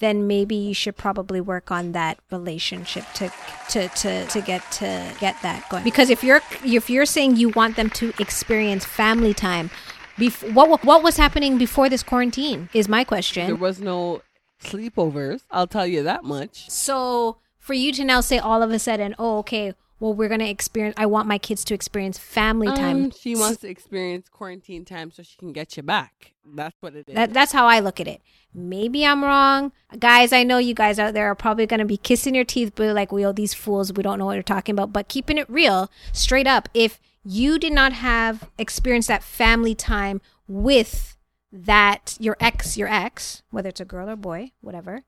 then 0.00 0.26
maybe 0.26 0.54
you 0.54 0.74
should 0.74 0.96
probably 0.96 1.40
work 1.40 1.70
on 1.70 1.92
that 1.92 2.18
relationship 2.30 3.04
to 3.14 3.30
to 3.68 3.88
to 3.88 4.26
to 4.26 4.40
get 4.40 4.62
to 4.72 5.14
get 5.20 5.40
that 5.42 5.68
going. 5.70 5.84
Because 5.84 6.10
if 6.10 6.24
you're 6.24 6.40
if 6.64 6.90
you're 6.90 7.06
saying 7.06 7.36
you 7.36 7.50
want 7.50 7.76
them 7.76 7.90
to 7.90 8.12
experience 8.18 8.84
family 8.84 9.32
time, 9.32 9.70
bef- 10.18 10.52
what 10.52 10.84
what 10.84 11.02
was 11.02 11.16
happening 11.16 11.58
before 11.58 11.88
this 11.88 12.02
quarantine 12.02 12.68
is 12.74 12.88
my 12.88 13.04
question. 13.04 13.46
There 13.46 13.56
was 13.56 13.80
no 13.80 14.22
sleepovers. 14.62 15.42
I'll 15.50 15.66
tell 15.66 15.86
you 15.86 16.02
that 16.02 16.24
much. 16.24 16.68
So 16.68 17.36
for 17.58 17.74
you 17.74 17.92
to 17.92 18.04
now 18.04 18.20
say 18.20 18.38
all 18.38 18.62
of 18.62 18.70
a 18.72 18.78
sudden, 18.78 19.14
oh 19.18 19.38
okay, 19.38 19.74
well 20.00 20.12
we're 20.14 20.28
gonna 20.28 20.48
experience. 20.48 20.94
I 20.98 21.06
want 21.06 21.28
my 21.28 21.38
kids 21.38 21.64
to 21.66 21.74
experience 21.74 22.18
family 22.18 22.66
time. 22.66 23.04
Um, 23.04 23.10
she 23.12 23.36
wants 23.36 23.60
to 23.60 23.68
experience 23.68 24.28
quarantine 24.28 24.84
time 24.84 25.10
so 25.12 25.22
she 25.22 25.36
can 25.36 25.52
get 25.52 25.76
you 25.76 25.82
back. 25.82 26.32
That's 26.54 26.74
what 26.80 26.94
it 26.94 27.08
is. 27.08 27.14
That, 27.14 27.32
that's 27.32 27.52
how 27.52 27.66
I 27.66 27.80
look 27.80 28.00
at 28.00 28.08
it. 28.08 28.20
Maybe 28.52 29.06
I'm 29.06 29.22
wrong. 29.22 29.72
Guys, 29.98 30.32
I 30.32 30.42
know 30.42 30.58
you 30.58 30.74
guys 30.74 30.98
out 30.98 31.14
there 31.14 31.26
are 31.26 31.34
probably 31.34 31.66
going 31.66 31.78
to 31.78 31.86
be 31.86 31.96
kissing 31.96 32.34
your 32.34 32.44
teeth, 32.44 32.72
but 32.74 32.94
like, 32.94 33.12
we 33.12 33.24
are 33.24 33.32
these 33.32 33.54
fools. 33.54 33.92
We 33.92 34.02
don't 34.02 34.18
know 34.18 34.26
what 34.26 34.34
you're 34.34 34.42
talking 34.42 34.72
about. 34.72 34.92
But 34.92 35.08
keeping 35.08 35.38
it 35.38 35.48
real, 35.48 35.90
straight 36.12 36.48
up, 36.48 36.68
if 36.74 37.00
you 37.22 37.58
did 37.58 37.72
not 37.72 37.92
have 37.92 38.50
experienced 38.58 39.08
that 39.08 39.22
family 39.22 39.74
time 39.74 40.20
with 40.48 41.16
that 41.52 42.16
your 42.18 42.36
ex, 42.40 42.76
your 42.76 42.88
ex, 42.88 43.42
whether 43.50 43.68
it's 43.68 43.80
a 43.80 43.84
girl 43.84 44.08
or 44.08 44.16
boy, 44.16 44.50
whatever, 44.60 45.02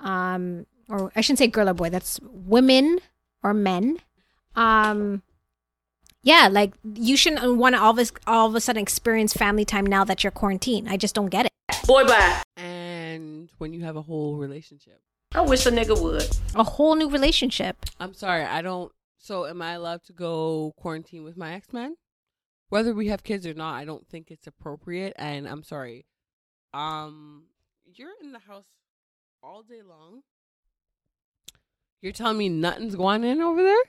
um, 0.00 0.66
or 0.88 1.12
I 1.14 1.20
shouldn't 1.20 1.38
say 1.38 1.46
girl 1.46 1.68
or 1.68 1.74
boy, 1.74 1.90
that's 1.90 2.18
women 2.22 2.98
or 3.42 3.54
men. 3.54 3.98
Um, 4.54 5.22
yeah, 6.22 6.48
like 6.50 6.72
you 6.94 7.16
shouldn't 7.16 7.56
want 7.56 7.74
to 7.74 7.80
all 7.80 7.98
of 7.98 7.98
a, 7.98 8.30
all 8.30 8.48
of 8.48 8.54
a 8.54 8.60
sudden 8.60 8.82
experience 8.82 9.32
family 9.32 9.64
time 9.64 9.86
now 9.86 10.04
that 10.04 10.22
you're 10.22 10.30
quarantined. 10.30 10.88
I 10.88 10.96
just 10.96 11.14
don't 11.14 11.28
get 11.28 11.46
it. 11.46 11.52
Boy, 11.86 12.04
bye. 12.04 12.42
And 12.56 13.50
when 13.58 13.72
you 13.72 13.84
have 13.84 13.96
a 13.96 14.02
whole 14.02 14.36
relationship. 14.36 15.00
I 15.34 15.40
wish 15.40 15.64
a 15.66 15.70
nigga 15.70 16.00
would. 16.00 16.28
A 16.54 16.62
whole 16.62 16.94
new 16.94 17.08
relationship. 17.08 17.76
I'm 17.98 18.14
sorry, 18.14 18.44
I 18.44 18.62
don't. 18.62 18.92
So, 19.18 19.46
am 19.46 19.62
I 19.62 19.72
allowed 19.72 20.04
to 20.04 20.12
go 20.12 20.74
quarantine 20.76 21.24
with 21.24 21.36
my 21.36 21.54
ex 21.54 21.72
man? 21.72 21.96
Whether 22.68 22.92
we 22.94 23.08
have 23.08 23.22
kids 23.22 23.46
or 23.46 23.54
not, 23.54 23.74
I 23.74 23.84
don't 23.84 24.06
think 24.08 24.30
it's 24.30 24.46
appropriate. 24.46 25.14
And 25.16 25.48
I'm 25.48 25.62
sorry. 25.62 26.06
Um, 26.74 27.44
you're 27.84 28.10
in 28.22 28.32
the 28.32 28.38
house 28.40 28.64
all 29.42 29.62
day 29.62 29.82
long. 29.82 30.22
You're 32.00 32.12
telling 32.12 32.38
me 32.38 32.48
nothing's 32.48 32.96
going 32.96 33.24
in 33.24 33.40
over 33.40 33.62
there? 33.62 33.84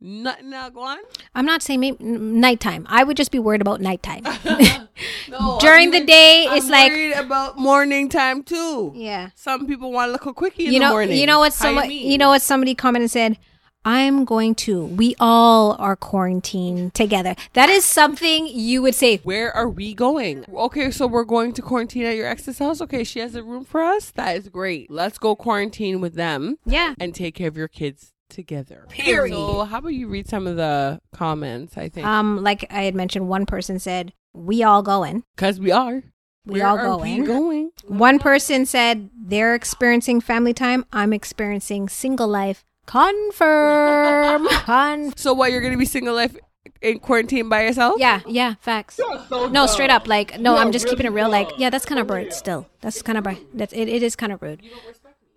Nothing 0.00 0.50
not 0.50 0.72
going? 0.74 0.98
I'm 1.34 1.44
not 1.44 1.62
saying 1.62 1.80
maybe, 1.80 2.02
nighttime. 2.02 2.86
I 2.88 3.04
would 3.04 3.16
just 3.16 3.30
be 3.30 3.38
worried 3.38 3.60
about 3.60 3.80
nighttime. 3.80 4.24
No, 5.28 5.58
During 5.60 5.86
I'm 5.86 5.90
the 5.92 5.96
even- 5.98 6.06
day, 6.06 6.46
I'm 6.48 6.58
it's 6.58 6.68
like- 6.68 6.90
worried 6.90 7.12
about 7.12 7.56
morning 7.58 8.08
time 8.08 8.42
too. 8.42 8.92
yeah. 8.94 9.30
Some 9.34 9.66
people 9.66 9.92
want 9.92 10.08
to 10.08 10.12
look 10.12 10.26
a 10.26 10.34
quickie 10.34 10.66
in 10.66 10.72
you 10.72 10.78
the 10.78 10.84
know, 10.86 10.90
morning. 10.92 11.16
you 11.18 11.26
know 11.26 11.38
what? 11.38 11.54
How 11.54 11.70
you 11.70 11.88
mean? 11.88 12.10
you 12.10 12.18
know 12.18 12.30
what? 12.30 12.42
Somebody 12.42 12.74
commented 12.74 13.04
and 13.04 13.10
said, 13.10 13.38
"I'm 13.84 14.24
going 14.26 14.54
to. 14.56 14.84
We 14.84 15.14
all 15.20 15.76
are 15.78 15.96
quarantined 15.96 16.92
together." 16.94 17.34
That 17.54 17.70
is 17.70 17.84
something 17.84 18.46
you 18.48 18.82
would 18.82 18.94
say. 18.94 19.18
Where 19.18 19.54
are 19.56 19.68
we 19.68 19.94
going? 19.94 20.44
Okay, 20.52 20.90
so 20.90 21.06
we're 21.06 21.24
going 21.24 21.52
to 21.54 21.62
quarantine 21.62 22.04
at 22.04 22.16
your 22.16 22.26
ex's 22.26 22.58
house. 22.58 22.80
Okay, 22.82 23.04
she 23.04 23.20
has 23.20 23.34
a 23.34 23.42
room 23.42 23.64
for 23.64 23.80
us. 23.82 24.10
That 24.10 24.36
is 24.36 24.48
great. 24.48 24.90
Let's 24.90 25.18
go 25.18 25.34
quarantine 25.36 26.00
with 26.00 26.14
them 26.14 26.58
Yeah. 26.66 26.94
and 26.98 27.14
take 27.14 27.34
care 27.36 27.48
of 27.48 27.56
your 27.56 27.68
kids 27.68 28.12
together. 28.30 28.86
Period. 28.88 29.34
So, 29.34 29.64
how 29.64 29.78
about 29.78 29.88
you 29.94 30.08
read 30.08 30.28
some 30.28 30.46
of 30.46 30.56
the 30.56 31.00
comments? 31.12 31.76
I 31.76 31.88
think 31.88 32.06
Um, 32.06 32.42
like 32.42 32.64
I 32.70 32.82
had 32.84 32.94
mentioned, 32.94 33.28
one 33.28 33.44
person 33.46 33.78
said, 33.78 34.12
"We 34.32 34.62
all 34.62 34.82
going." 34.82 35.24
because 35.36 35.60
we 35.60 35.70
are. 35.70 36.02
We 36.46 36.60
Where 36.60 36.66
all 36.68 36.78
are 36.78 36.96
we 36.98 37.16
going. 37.18 37.24
going? 37.26 37.70
One 37.86 38.18
person 38.18 38.64
said 38.64 39.10
they're 39.14 39.54
experiencing 39.54 40.22
family 40.22 40.54
time. 40.54 40.86
I'm 40.92 41.12
experiencing 41.12 41.88
single 41.90 42.28
life. 42.28 42.64
Confirm. 42.86 44.48
Con- 44.50 45.12
So, 45.16 45.32
what? 45.34 45.52
You're 45.52 45.60
gonna 45.60 45.76
be 45.76 45.84
single 45.84 46.14
life 46.14 46.36
in 46.80 46.98
quarantine 46.98 47.48
by 47.48 47.64
yourself? 47.64 47.96
yeah, 47.98 48.20
yeah, 48.26 48.54
facts. 48.60 48.98
No, 49.30 49.66
straight 49.66 49.90
up. 49.90 50.06
Like, 50.08 50.38
no, 50.40 50.56
I'm 50.56 50.72
just 50.72 50.86
keeping 50.88 51.06
it 51.06 51.10
real. 51.12 51.28
Like, 51.30 51.48
yeah, 51.58 51.68
that's 51.70 51.84
kind 51.84 52.00
of 52.00 52.08
rude. 52.10 52.32
Still, 52.32 52.66
that's 52.80 53.02
kind 53.02 53.18
of 53.18 53.26
that's 53.54 53.72
it. 53.74 53.88
It 53.88 54.02
is 54.02 54.16
kind 54.16 54.32
of 54.32 54.40
rude. 54.42 54.62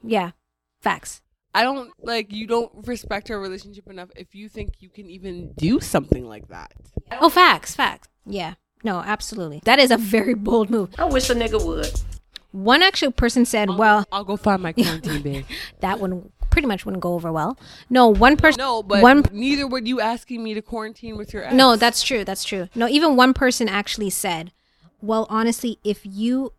Yeah, 0.04 0.32
facts. 0.82 1.22
I 1.54 1.64
don't 1.64 1.92
like 2.02 2.34
you. 2.34 2.48
Don't 2.48 2.72
respect 2.88 3.30
our 3.30 3.40
relationship 3.40 3.88
enough 3.90 4.10
if 4.16 4.34
you 4.34 4.50
think 4.50 4.76
you 4.80 4.90
can 4.90 5.10
even 5.10 5.54
do 5.54 5.80
something 5.80 6.28
like 6.28 6.48
that. 6.48 6.74
Oh, 7.22 7.30
facts, 7.30 7.76
facts. 7.76 8.08
Yeah. 8.26 8.56
No, 8.84 9.00
absolutely. 9.00 9.62
That 9.66 9.80
is 9.80 9.92
a 9.92 9.98
very 9.98 10.34
bold 10.34 10.70
move. 10.70 10.90
I 10.98 11.06
wish 11.06 11.30
a 11.30 11.36
nigga 11.36 11.64
would. 11.64 11.90
One 12.52 12.84
actual 12.84 13.12
person 13.12 13.46
said, 13.46 13.70
well, 13.70 14.06
I'll 14.12 14.24
go 14.24 14.36
find 14.36 14.62
my 14.62 14.74
quarantine 14.74 15.22
babe. 15.22 15.46
that 15.80 16.00
one 16.00 16.32
pretty 16.50 16.68
much 16.68 16.86
wouldn't 16.86 17.02
go 17.02 17.14
over 17.14 17.32
well. 17.32 17.58
No, 17.90 18.08
one 18.10 18.38
person. 18.38 18.60
No, 18.60 18.84
but 18.84 19.02
one. 19.02 19.24
neither 19.32 19.66
would 19.68 19.88
you 19.88 20.02
asking 20.02 20.44
me 20.44 20.54
to 20.54 20.62
quarantine 20.62 21.18
with 21.18 21.34
your 21.34 21.44
ex. 21.44 21.54
No, 21.54 21.76
that's 21.76 22.04
true. 22.04 22.24
That's 22.24 22.44
true. 22.44 22.68
No, 22.76 22.88
even 22.88 23.16
one 23.16 23.34
person 23.34 23.68
actually 23.70 24.10
said, 24.12 24.52
well, 25.02 25.26
honestly, 25.30 25.80
if 25.84 26.02
you 26.04 26.54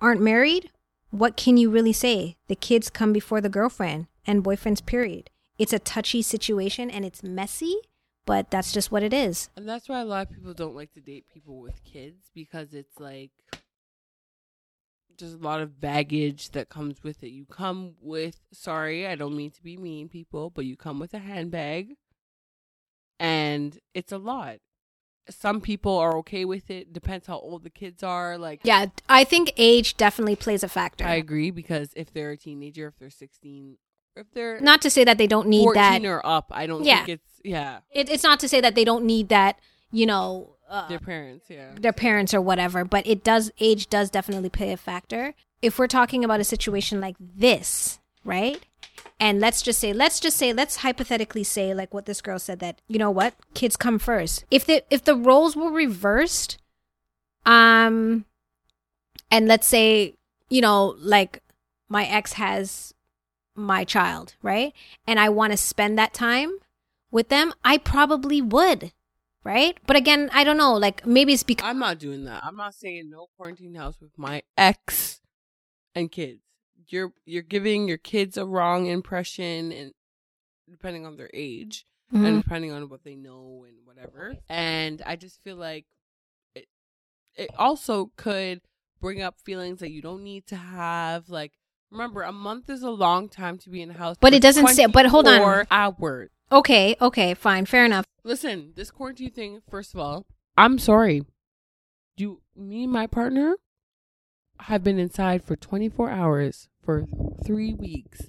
aren't 0.00 0.22
married, 0.22 0.70
what 1.10 1.36
can 1.36 1.56
you 1.56 1.70
really 1.70 1.92
say? 1.92 2.36
The 2.48 2.56
kids 2.56 2.88
come 2.88 3.12
before 3.12 3.40
the 3.40 3.48
girlfriend 3.48 4.06
and 4.28 4.44
boyfriends, 4.44 4.84
period. 4.84 5.30
It's 5.58 5.72
a 5.72 5.78
touchy 5.80 6.22
situation 6.22 6.90
and 6.90 7.04
it's 7.04 7.24
messy, 7.24 7.76
but 8.26 8.50
that's 8.50 8.70
just 8.70 8.92
what 8.92 9.02
it 9.02 9.12
is. 9.12 9.48
And 9.56 9.68
that's 9.68 9.88
why 9.88 10.00
a 10.00 10.04
lot 10.04 10.28
of 10.28 10.32
people 10.32 10.54
don't 10.54 10.76
like 10.76 10.92
to 10.92 11.00
date 11.00 11.24
people 11.32 11.58
with 11.58 11.82
kids 11.82 12.30
because 12.32 12.74
it's 12.74 13.00
like 13.00 13.30
there's 15.18 15.34
a 15.34 15.38
lot 15.38 15.60
of 15.60 15.80
baggage 15.80 16.50
that 16.50 16.68
comes 16.68 17.02
with 17.02 17.24
it. 17.24 17.30
You 17.30 17.44
come 17.46 17.94
with 18.00 18.38
sorry, 18.52 19.06
I 19.06 19.16
don't 19.16 19.36
mean 19.36 19.50
to 19.52 19.62
be 19.62 19.76
mean 19.76 20.08
people, 20.08 20.50
but 20.50 20.64
you 20.64 20.76
come 20.76 21.00
with 21.00 21.14
a 21.14 21.18
handbag 21.18 21.96
and 23.18 23.78
it's 23.94 24.12
a 24.12 24.18
lot. 24.18 24.58
Some 25.30 25.60
people 25.60 25.98
are 25.98 26.16
okay 26.18 26.44
with 26.44 26.70
it, 26.70 26.92
depends 26.92 27.26
how 27.26 27.38
old 27.38 27.64
the 27.64 27.70
kids 27.70 28.02
are. 28.02 28.38
Like 28.38 28.60
Yeah, 28.62 28.86
I 29.08 29.24
think 29.24 29.52
age 29.56 29.96
definitely 29.96 30.36
plays 30.36 30.62
a 30.62 30.68
factor. 30.68 31.04
I 31.04 31.16
agree 31.16 31.50
because 31.50 31.90
if 31.96 32.12
they're 32.12 32.30
a 32.30 32.36
teenager, 32.36 32.86
if 32.86 32.98
they're 32.98 33.10
16, 33.10 33.76
if 34.18 34.26
they're 34.32 34.60
Not 34.60 34.82
to 34.82 34.90
say 34.90 35.04
that 35.04 35.18
they 35.18 35.26
don't 35.26 35.48
need 35.48 35.64
14 35.64 35.74
that. 36.02 36.04
or 36.04 36.24
up, 36.26 36.46
I 36.50 36.66
don't 36.66 36.84
Yeah. 36.84 36.96
think 37.04 37.08
it's 37.20 37.40
yeah, 37.44 37.78
It, 37.90 38.10
it's 38.10 38.22
not 38.24 38.40
to 38.40 38.48
say 38.48 38.60
that 38.60 38.74
they 38.74 38.84
don't 38.84 39.04
need 39.04 39.28
that, 39.30 39.58
you 39.92 40.06
know, 40.06 40.56
uh, 40.68 40.86
their 40.88 40.98
parents, 40.98 41.46
yeah. 41.48 41.70
their 41.80 41.92
parents 41.92 42.34
or 42.34 42.40
whatever, 42.40 42.84
but 42.84 43.06
it 43.06 43.24
does 43.24 43.50
age 43.60 43.88
does 43.88 44.10
definitely 44.10 44.50
play 44.50 44.72
a 44.72 44.76
factor. 44.76 45.34
If 45.62 45.78
we're 45.78 45.86
talking 45.86 46.24
about 46.24 46.40
a 46.40 46.44
situation 46.44 47.00
like 47.00 47.16
this, 47.18 47.98
right? 48.24 48.60
And 49.20 49.40
let's 49.40 49.62
just 49.62 49.78
say, 49.80 49.92
let's 49.92 50.20
just 50.20 50.36
say, 50.36 50.52
let's 50.52 50.76
hypothetically 50.76 51.42
say, 51.44 51.72
like 51.74 51.94
what 51.94 52.06
this 52.06 52.20
girl 52.20 52.38
said 52.38 52.58
that 52.60 52.80
you 52.88 52.98
know 52.98 53.10
what, 53.10 53.34
kids 53.54 53.76
come 53.76 53.98
first. 53.98 54.44
If 54.50 54.66
the 54.66 54.84
if 54.90 55.04
the 55.04 55.14
roles 55.16 55.56
were 55.56 55.70
reversed, 55.72 56.58
um, 57.46 58.24
and 59.30 59.46
let's 59.48 59.66
say 59.66 60.14
you 60.50 60.60
know, 60.60 60.94
like 60.98 61.42
my 61.88 62.04
ex 62.06 62.34
has 62.34 62.94
my 63.58 63.84
child, 63.84 64.34
right? 64.42 64.72
And 65.06 65.18
I 65.20 65.28
want 65.28 65.52
to 65.52 65.56
spend 65.56 65.98
that 65.98 66.14
time 66.14 66.58
with 67.10 67.28
them, 67.28 67.52
I 67.64 67.78
probably 67.78 68.40
would, 68.42 68.92
right? 69.44 69.78
But 69.86 69.96
again, 69.96 70.30
I 70.32 70.44
don't 70.44 70.56
know. 70.56 70.74
Like 70.74 71.06
maybe 71.06 71.32
it's 71.32 71.42
because 71.42 71.68
I'm 71.68 71.78
not 71.78 71.98
doing 71.98 72.24
that. 72.24 72.44
I'm 72.44 72.56
not 72.56 72.74
saying 72.74 73.10
no 73.10 73.28
quarantine 73.36 73.74
house 73.74 74.00
with 74.00 74.12
my 74.16 74.42
ex 74.56 75.20
and 75.94 76.10
kids. 76.10 76.40
You're 76.88 77.12
you're 77.24 77.42
giving 77.42 77.88
your 77.88 77.98
kids 77.98 78.36
a 78.36 78.46
wrong 78.46 78.86
impression 78.86 79.72
and 79.72 79.92
depending 80.70 81.04
on 81.06 81.16
their 81.16 81.30
age 81.34 81.84
Mm-hmm. 82.10 82.24
and 82.24 82.42
depending 82.42 82.72
on 82.72 82.88
what 82.88 83.04
they 83.04 83.16
know 83.16 83.66
and 83.68 83.76
whatever. 83.84 84.34
And 84.48 85.02
I 85.04 85.16
just 85.16 85.42
feel 85.42 85.56
like 85.56 85.84
it 86.54 86.66
it 87.34 87.50
also 87.58 88.12
could 88.16 88.62
bring 88.98 89.20
up 89.20 89.34
feelings 89.44 89.80
that 89.80 89.90
you 89.90 90.00
don't 90.00 90.24
need 90.24 90.46
to 90.46 90.56
have 90.56 91.28
like 91.28 91.52
remember 91.90 92.22
a 92.22 92.32
month 92.32 92.68
is 92.70 92.82
a 92.82 92.90
long 92.90 93.28
time 93.28 93.58
to 93.58 93.70
be 93.70 93.82
in 93.82 93.90
a 93.90 93.94
house 93.94 94.16
But 94.20 94.34
it 94.34 94.42
doesn't 94.42 94.66
say- 94.68 94.86
but 94.86 95.06
hold 95.06 95.26
on. 95.26 95.38
24 95.40 95.66
hours 95.70 96.30
okay, 96.50 96.96
okay, 97.00 97.34
fine, 97.34 97.66
fair 97.66 97.84
enough. 97.84 98.04
Listen, 98.24 98.72
this 98.74 98.90
quarantine 98.90 99.30
thing, 99.30 99.62
first 99.70 99.94
of 99.94 100.00
all, 100.00 100.26
I'm 100.56 100.78
sorry. 100.78 101.24
You, 102.16 102.40
me 102.56 102.84
and 102.84 102.92
my 102.92 103.06
partner 103.06 103.56
have 104.60 104.82
been 104.82 104.98
inside 104.98 105.44
for 105.44 105.56
24 105.56 106.10
hours 106.10 106.68
for 106.82 107.04
three 107.44 107.72
weeks. 107.74 108.22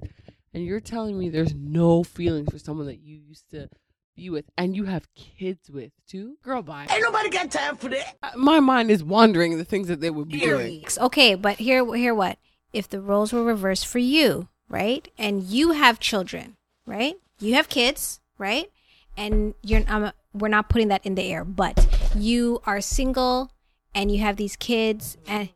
And 0.54 0.64
you're 0.66 0.80
telling 0.80 1.18
me 1.18 1.30
there's 1.30 1.54
no 1.56 2.04
feelings 2.04 2.50
for 2.52 2.60
someone 2.60 2.88
that 2.88 3.00
you 3.02 3.16
used 3.18 3.50
to 3.52 3.70
be 4.16 4.30
with 4.30 4.46
and 4.58 4.76
you 4.76 4.86
have 4.86 5.08
kids 5.16 5.70
with 5.72 5.92
too? 6.08 6.38
Girl, 6.44 6.62
bye. 6.62 6.88
Ain't 6.90 7.02
nobody 7.02 7.30
got 7.30 7.50
time 7.52 7.78
for 7.78 7.90
that. 7.90 8.16
Uh, 8.22 8.32
My 8.36 8.60
mind 8.60 8.92
is 8.92 9.04
wandering 9.04 9.58
the 9.58 9.64
things 9.66 9.88
that 9.88 10.02
they 10.02 10.10
would 10.10 10.28
be 10.30 10.40
doing. 10.40 10.84
Okay, 11.00 11.36
but 11.36 11.58
here, 11.58 11.96
here, 11.96 12.14
what? 12.14 12.38
If 12.74 12.90
the 12.90 13.02
roles 13.02 13.34
were 13.34 13.44
reversed 13.44 13.88
for 13.88 14.00
you, 14.00 14.48
right? 14.70 15.08
And 15.18 15.44
you 15.44 15.72
have 15.72 16.00
children, 16.00 16.58
right? 16.86 17.16
You 17.40 17.56
have 17.56 17.70
kids, 17.70 18.20
right? 18.38 18.70
And 19.18 19.56
you're, 19.64 19.84
um, 19.88 20.12
we're 20.34 20.48
not 20.50 20.70
putting 20.70 20.90
that 20.90 21.06
in 21.06 21.16
the 21.16 21.24
air, 21.24 21.44
but 21.44 21.88
you 22.16 22.62
are 22.66 22.82
single 22.82 23.52
and 23.96 24.12
you 24.12 24.20
have 24.20 24.38
these 24.38 24.56
kids, 24.56 25.18
and 25.28 25.50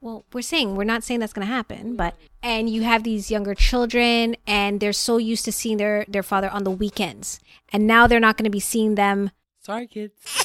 well, 0.00 0.24
we're 0.32 0.42
saying 0.42 0.76
we're 0.76 0.84
not 0.84 1.02
saying 1.02 1.20
that's 1.20 1.32
going 1.32 1.46
to 1.46 1.52
happen, 1.52 1.96
but 1.96 2.14
and 2.42 2.70
you 2.70 2.82
have 2.82 3.02
these 3.02 3.30
younger 3.30 3.54
children, 3.54 4.36
and 4.46 4.78
they're 4.78 4.92
so 4.92 5.16
used 5.16 5.44
to 5.46 5.52
seeing 5.52 5.78
their 5.78 6.04
their 6.06 6.22
father 6.22 6.48
on 6.50 6.64
the 6.64 6.70
weekends, 6.70 7.40
and 7.72 7.86
now 7.86 8.06
they're 8.06 8.20
not 8.20 8.36
going 8.36 8.44
to 8.44 8.50
be 8.50 8.60
seeing 8.60 8.94
them. 8.94 9.30
Sorry, 9.60 9.86
kids. 9.86 10.14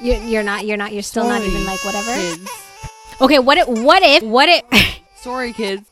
You're, 0.00 0.16
you're 0.16 0.42
not. 0.42 0.66
You're 0.66 0.76
not. 0.76 0.92
You're 0.92 1.02
still 1.02 1.28
not 1.28 1.42
even 1.42 1.64
like 1.64 1.84
whatever. 1.84 2.12
Kids. 2.12 2.50
Okay, 3.22 3.38
what 3.38 3.56
if 3.56 3.68
what 3.68 4.02
if 4.02 4.22
what 4.24 4.48
if 4.48 5.00
Sorry, 5.14 5.52
kids. 5.52 5.88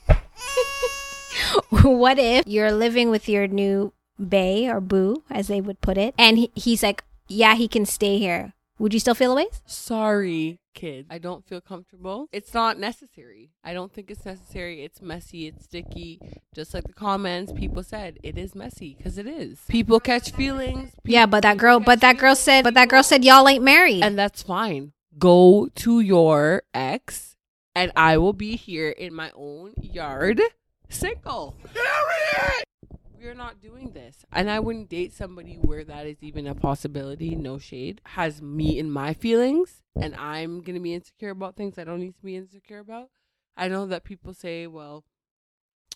what 1.70 2.18
if 2.18 2.44
you're 2.46 2.72
living 2.72 3.08
with 3.08 3.28
your 3.28 3.46
new 3.46 3.92
bae 4.18 4.66
or 4.68 4.80
boo, 4.80 5.22
as 5.30 5.46
they 5.46 5.60
would 5.60 5.80
put 5.80 5.96
it, 5.96 6.12
and 6.18 6.38
he, 6.38 6.50
he's 6.56 6.82
like, 6.82 7.04
yeah, 7.28 7.54
he 7.54 7.68
can 7.68 7.86
stay 7.86 8.18
here. 8.18 8.52
Would 8.80 8.92
you 8.92 8.98
still 8.98 9.14
feel 9.14 9.30
away? 9.32 9.46
Sorry, 9.64 10.58
kid. 10.74 11.06
I 11.08 11.18
don't 11.18 11.46
feel 11.46 11.60
comfortable. 11.60 12.26
It's 12.32 12.52
not 12.52 12.78
necessary. 12.80 13.50
I 13.62 13.74
don't 13.74 13.92
think 13.92 14.10
it's 14.10 14.24
necessary. 14.24 14.82
It's 14.82 15.00
messy. 15.00 15.46
It's 15.46 15.66
sticky. 15.66 16.18
Just 16.52 16.74
like 16.74 16.84
the 16.84 16.92
comments, 16.94 17.52
people 17.52 17.84
said 17.84 18.18
it 18.24 18.38
is 18.38 18.56
messy 18.56 18.96
because 18.96 19.18
it 19.18 19.28
is. 19.28 19.60
People 19.68 20.00
catch 20.00 20.32
feelings. 20.32 20.90
Yeah, 21.04 21.26
but 21.26 21.42
that 21.42 21.58
girl, 21.58 21.78
but 21.78 22.00
that 22.00 22.18
girl 22.18 22.34
said, 22.34 22.64
but 22.64 22.74
that 22.74 22.88
girl 22.88 23.04
said 23.04 23.24
y'all 23.24 23.46
ain't 23.48 23.62
married. 23.62 24.02
and 24.02 24.18
that's 24.18 24.42
fine. 24.42 24.92
Go 25.18 25.68
to 25.74 26.00
your 26.00 26.62
ex 26.72 27.36
and 27.74 27.92
I 27.96 28.18
will 28.18 28.32
be 28.32 28.56
here 28.56 28.90
in 28.90 29.14
my 29.14 29.30
own 29.34 29.74
yard 29.80 30.40
single. 30.88 31.56
We're 33.20 33.34
not 33.34 33.60
doing 33.60 33.92
this. 33.92 34.24
And 34.32 34.50
I 34.50 34.60
wouldn't 34.60 34.88
date 34.88 35.12
somebody 35.12 35.56
where 35.56 35.84
that 35.84 36.06
is 36.06 36.22
even 36.22 36.46
a 36.46 36.54
possibility, 36.54 37.34
no 37.36 37.58
shade, 37.58 38.00
has 38.06 38.40
me 38.40 38.78
in 38.78 38.90
my 38.90 39.12
feelings 39.12 39.82
and 39.94 40.14
I'm 40.16 40.62
going 40.62 40.74
to 40.74 40.80
be 40.80 40.94
insecure 40.94 41.30
about 41.30 41.56
things 41.56 41.78
I 41.78 41.84
don't 41.84 42.00
need 42.00 42.16
to 42.16 42.24
be 42.24 42.36
insecure 42.36 42.78
about. 42.78 43.10
I 43.56 43.68
know 43.68 43.86
that 43.86 44.04
people 44.04 44.32
say, 44.32 44.66
well, 44.66 45.04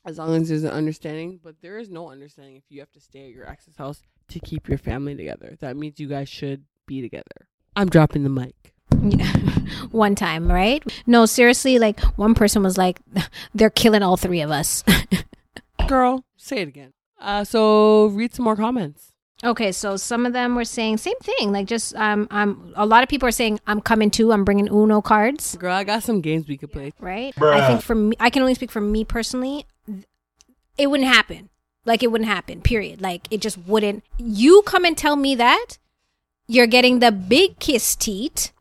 as 0.04 0.18
long 0.18 0.35
as 0.42 0.49
there's 0.50 0.64
an 0.64 0.71
understanding, 0.71 1.40
but 1.42 1.62
there 1.62 1.78
is 1.78 1.88
no 1.88 2.11
understanding 2.11 2.56
if 2.56 2.64
you 2.68 2.80
have 2.80 2.92
to 2.92 3.00
stay 3.00 3.26
at 3.26 3.33
your 3.33 3.49
ex's 3.49 3.76
house 3.76 4.02
to 4.28 4.38
keep 4.38 4.68
your 4.68 4.78
family 4.78 5.16
together. 5.16 5.56
That 5.61 5.76
means 5.76 5.99
you 5.99 6.09
guys 6.09 6.28
should 6.28 6.64
be 6.87 7.00
together. 7.00 7.49
I'm 7.75 7.88
dropping 7.88 8.23
the 8.23 8.28
mic. 8.28 8.74
Yeah. 9.11 9.32
one 9.90 10.14
time, 10.14 10.50
right? 10.50 10.82
No, 11.06 11.26
seriously, 11.26 11.78
like 11.78 12.00
one 12.16 12.34
person 12.34 12.62
was 12.62 12.78
like, 12.78 13.00
they're 13.54 13.70
killing 13.70 14.02
all 14.02 14.16
three 14.16 14.40
of 14.40 14.50
us. 14.50 14.84
Girl, 15.88 16.25
say 16.37 16.58
it 16.58 16.68
again. 16.68 16.92
Uh, 17.20 17.44
so 17.44 18.06
read 18.06 18.34
some 18.34 18.44
more 18.44 18.56
comments. 18.56 19.12
okay, 19.42 19.73
so 19.73 19.96
some 19.96 20.25
of 20.26 20.32
them 20.32 20.54
were 20.54 20.64
saying 20.64 20.96
same 20.99 21.18
thing, 21.23 21.52
like 21.52 21.66
just 21.66 21.94
um, 21.96 22.26
I'm. 22.30 22.73
A 22.76 22.87
lot 22.87 23.02
of 23.02 23.08
people 23.08 23.28
are 23.28 23.32
saying 23.32 23.61
I'm 23.66 23.80
coming 23.80 24.11
too. 24.11 24.32
I'm 24.32 24.44
bringing 24.44 24.68
Uno 24.68 25.00
cards, 25.02 25.56
Girl, 25.56 25.75
I 25.75 25.84
got 25.84 26.02
some 26.02 26.20
games 26.20 26.49
we 26.49 26.56
could 26.56 26.73
play. 26.73 26.92
right? 27.00 27.34
I 27.40 27.66
think 27.66 27.82
for 27.82 27.94
me, 27.94 28.16
I 28.20 28.30
can 28.30 28.42
only 28.42 28.54
speak 28.54 28.70
for 28.70 28.80
me 28.80 29.04
personally. 29.04 29.66
It 30.76 30.88
wouldn't 30.88 31.08
happen. 31.08 31.50
Like 31.84 32.02
it 32.02 32.11
wouldn't 32.11 32.28
happen. 32.30 32.62
Period. 32.62 33.00
Like 33.00 33.28
it 33.30 33.40
just 33.40 33.58
wouldn't. 33.58 34.02
You 34.18 34.62
come 34.62 34.84
and 34.84 34.96
tell 34.96 35.16
me 35.16 35.34
that 35.34 35.76
you're 36.46 36.66
getting 36.66 36.99
the 36.99 37.12
big 37.12 37.58
kiss 37.58 37.94
teat 37.96 38.52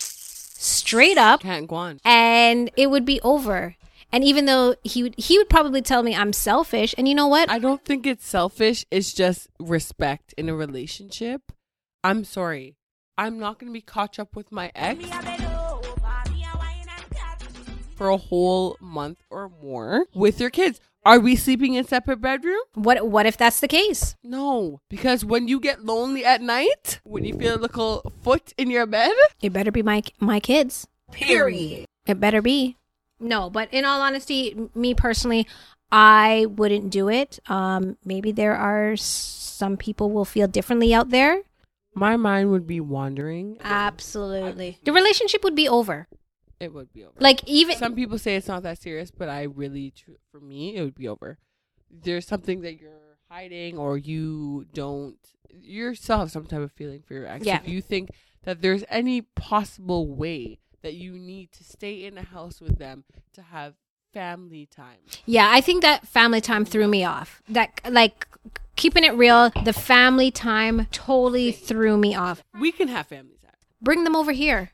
straight 0.63 1.17
up 1.17 1.41
Can't 1.41 1.67
go 1.67 1.75
on. 1.75 1.99
and 2.05 2.71
it 2.77 2.89
would 2.89 3.05
be 3.05 3.19
over. 3.21 3.75
And 4.11 4.23
even 4.23 4.45
though 4.45 4.75
he 4.83 5.01
would, 5.03 5.15
he 5.17 5.37
would 5.39 5.49
probably 5.49 5.81
tell 5.81 6.03
me 6.03 6.15
I'm 6.15 6.33
selfish, 6.33 6.93
and 6.97 7.07
you 7.07 7.15
know 7.15 7.27
what? 7.27 7.49
I 7.49 7.57
don't 7.57 7.83
think 7.83 8.05
it's 8.05 8.27
selfish. 8.27 8.85
It's 8.91 9.11
just 9.11 9.47
respect 9.59 10.33
in 10.37 10.49
a 10.49 10.55
relationship. 10.55 11.51
I'm 12.03 12.23
sorry. 12.23 12.75
I'm 13.17 13.39
not 13.39 13.57
going 13.59 13.71
to 13.71 13.73
be 13.73 13.81
caught 13.81 14.19
up 14.19 14.35
with 14.35 14.51
my 14.51 14.71
ex 14.75 15.03
for 17.95 18.09
a 18.09 18.17
whole 18.17 18.77
month 18.79 19.23
or 19.29 19.49
more 19.61 20.05
with 20.13 20.39
your 20.39 20.49
kids. 20.49 20.79
Are 21.05 21.19
we 21.19 21.35
sleeping 21.35 21.73
in 21.73 21.83
separate 21.85 22.21
bedroom? 22.21 22.61
what 22.75 23.07
what 23.07 23.25
if 23.25 23.35
that's 23.37 23.59
the 23.59 23.67
case? 23.67 24.15
No, 24.23 24.79
because 24.89 25.25
when 25.25 25.47
you 25.47 25.59
get 25.59 25.83
lonely 25.83 26.23
at 26.23 26.41
night, 26.41 27.01
when 27.03 27.25
you 27.25 27.33
feel 27.37 27.55
a 27.55 27.61
little 27.61 28.11
foot 28.23 28.53
in 28.57 28.69
your 28.71 28.85
bed, 28.85 29.11
It 29.41 29.51
better 29.51 29.71
be 29.71 29.83
my 29.83 30.03
my 30.19 30.39
kids. 30.39 30.87
Period. 31.11 31.85
It 32.07 32.19
better 32.19 32.41
be. 32.41 32.77
No, 33.19 33.49
but 33.49 33.67
in 33.71 33.85
all 33.85 34.01
honesty, 34.01 34.55
me 34.75 34.93
personally, 34.93 35.47
I 35.91 36.47
wouldn't 36.49 36.89
do 36.89 37.07
it. 37.09 37.39
Um, 37.47 37.97
maybe 38.03 38.31
there 38.31 38.55
are 38.55 38.95
some 38.97 39.77
people 39.77 40.09
will 40.11 40.25
feel 40.25 40.47
differently 40.47 40.93
out 40.93 41.09
there. 41.09 41.43
my 41.93 42.17
mind 42.17 42.49
would 42.49 42.65
be 42.65 42.79
wandering. 42.79 43.57
Absolutely, 43.61 44.79
the 44.83 44.91
relationship 44.91 45.43
would 45.43 45.55
be 45.55 45.67
over. 45.69 46.07
It 46.63 46.73
would 46.73 46.91
be 46.93 47.03
over. 47.03 47.13
Like 47.19 47.43
even 47.45 47.77
Some 47.77 47.95
people 47.95 48.17
say 48.17 48.35
it's 48.35 48.47
not 48.47 48.63
that 48.63 48.81
serious, 48.81 49.11
but 49.11 49.29
I 49.29 49.43
really, 49.43 49.93
for 50.31 50.39
me, 50.39 50.75
it 50.75 50.81
would 50.83 50.95
be 50.95 51.07
over. 51.07 51.37
There's 51.91 52.25
something 52.25 52.61
that 52.61 52.79
you're 52.79 53.17
hiding, 53.29 53.77
or 53.77 53.97
you 53.97 54.65
don't. 54.73 55.17
You 55.49 55.93
still 55.93 56.17
have 56.19 56.31
some 56.31 56.45
type 56.45 56.61
of 56.61 56.71
feeling 56.71 57.03
for 57.05 57.13
your 57.13 57.27
ex. 57.27 57.45
Yeah. 57.45 57.59
If 57.61 57.67
you 57.67 57.81
think 57.81 58.09
that 58.43 58.61
there's 58.61 58.83
any 58.89 59.21
possible 59.21 60.07
way 60.07 60.59
that 60.81 60.93
you 60.93 61.13
need 61.19 61.51
to 61.53 61.63
stay 61.63 62.03
in 62.05 62.17
a 62.17 62.23
house 62.23 62.59
with 62.59 62.77
them 62.77 63.03
to 63.33 63.41
have 63.41 63.75
family 64.13 64.65
time, 64.65 64.99
Yeah, 65.25 65.49
I 65.51 65.61
think 65.61 65.81
that 65.81 66.07
family 66.07 66.41
time 66.41 66.65
threw 66.65 66.87
me 66.87 67.03
off. 67.03 67.41
That 67.49 67.79
like 67.89 68.27
keeping 68.75 69.03
it 69.03 69.13
real, 69.15 69.51
the 69.63 69.73
family 69.73 70.31
time 70.31 70.87
totally 70.91 71.51
threw 71.51 71.97
me 71.97 72.15
off. 72.15 72.43
we 72.59 72.71
can 72.71 72.87
have 72.87 73.07
family 73.07 73.37
time. 73.41 73.51
Bring 73.81 74.03
them 74.03 74.15
over 74.15 74.31
here. 74.31 74.71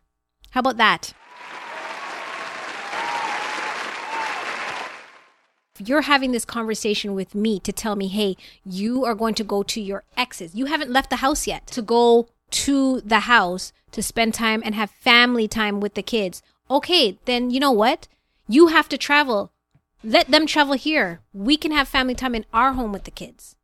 How 0.51 0.61
about 0.61 0.77
that? 0.77 1.13
You're 5.79 6.01
having 6.01 6.31
this 6.31 6.45
conversation 6.45 7.15
with 7.15 7.35
me 7.35 7.59
to 7.61 7.71
tell 7.71 7.95
me, 7.95 8.07
hey, 8.07 8.35
you 8.65 9.05
are 9.05 9.15
going 9.15 9.35
to 9.35 9.43
go 9.43 9.63
to 9.63 9.81
your 9.81 10.03
exes. 10.17 10.55
You 10.55 10.65
haven't 10.65 10.91
left 10.91 11.09
the 11.09 11.17
house 11.17 11.47
yet 11.47 11.67
to 11.67 11.81
go 11.81 12.27
to 12.51 13.01
the 13.01 13.21
house 13.21 13.71
to 13.91 14.03
spend 14.03 14.33
time 14.33 14.61
and 14.65 14.75
have 14.75 14.91
family 14.91 15.47
time 15.47 15.79
with 15.79 15.93
the 15.93 16.03
kids. 16.03 16.41
Okay, 16.69 17.17
then 17.25 17.49
you 17.49 17.59
know 17.59 17.71
what? 17.71 18.07
You 18.47 18.67
have 18.67 18.89
to 18.89 18.97
travel. 18.97 19.51
Let 20.03 20.29
them 20.31 20.45
travel 20.45 20.73
here. 20.73 21.21
We 21.33 21.57
can 21.57 21.71
have 21.71 21.87
family 21.87 22.15
time 22.15 22.35
in 22.35 22.45
our 22.53 22.73
home 22.73 22.91
with 22.91 23.03
the 23.03 23.11
kids. 23.11 23.55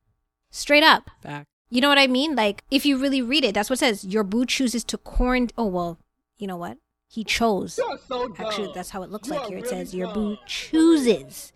Straight 0.52 0.84
up. 0.84 1.10
Back. 1.22 1.48
You 1.70 1.82
know 1.82 1.90
what 1.90 1.98
I 1.98 2.08
mean? 2.08 2.36
Like, 2.36 2.64
if 2.70 2.86
you 2.86 2.98
really 2.98 3.22
read 3.22 3.44
it, 3.44 3.54
that's 3.54 3.70
what 3.70 3.78
it 3.78 3.80
says. 3.80 4.06
Your 4.06 4.24
boo 4.24 4.46
chooses 4.46 4.84
to 4.86 4.98
quarantine. 4.98 5.54
Oh, 5.58 5.66
well, 5.66 5.98
you 6.38 6.48
know 6.48 6.58
what? 6.58 6.78
He 7.08 7.24
chose. 7.24 7.80
Actually, 8.38 8.72
that's 8.74 8.92
how 8.92 9.04
it 9.04 9.10
looks 9.10 9.30
like 9.30 9.48
here. 9.48 9.58
It 9.58 9.68
says, 9.68 9.94
Your 9.94 10.14
boo 10.14 10.38
chooses 10.46 11.54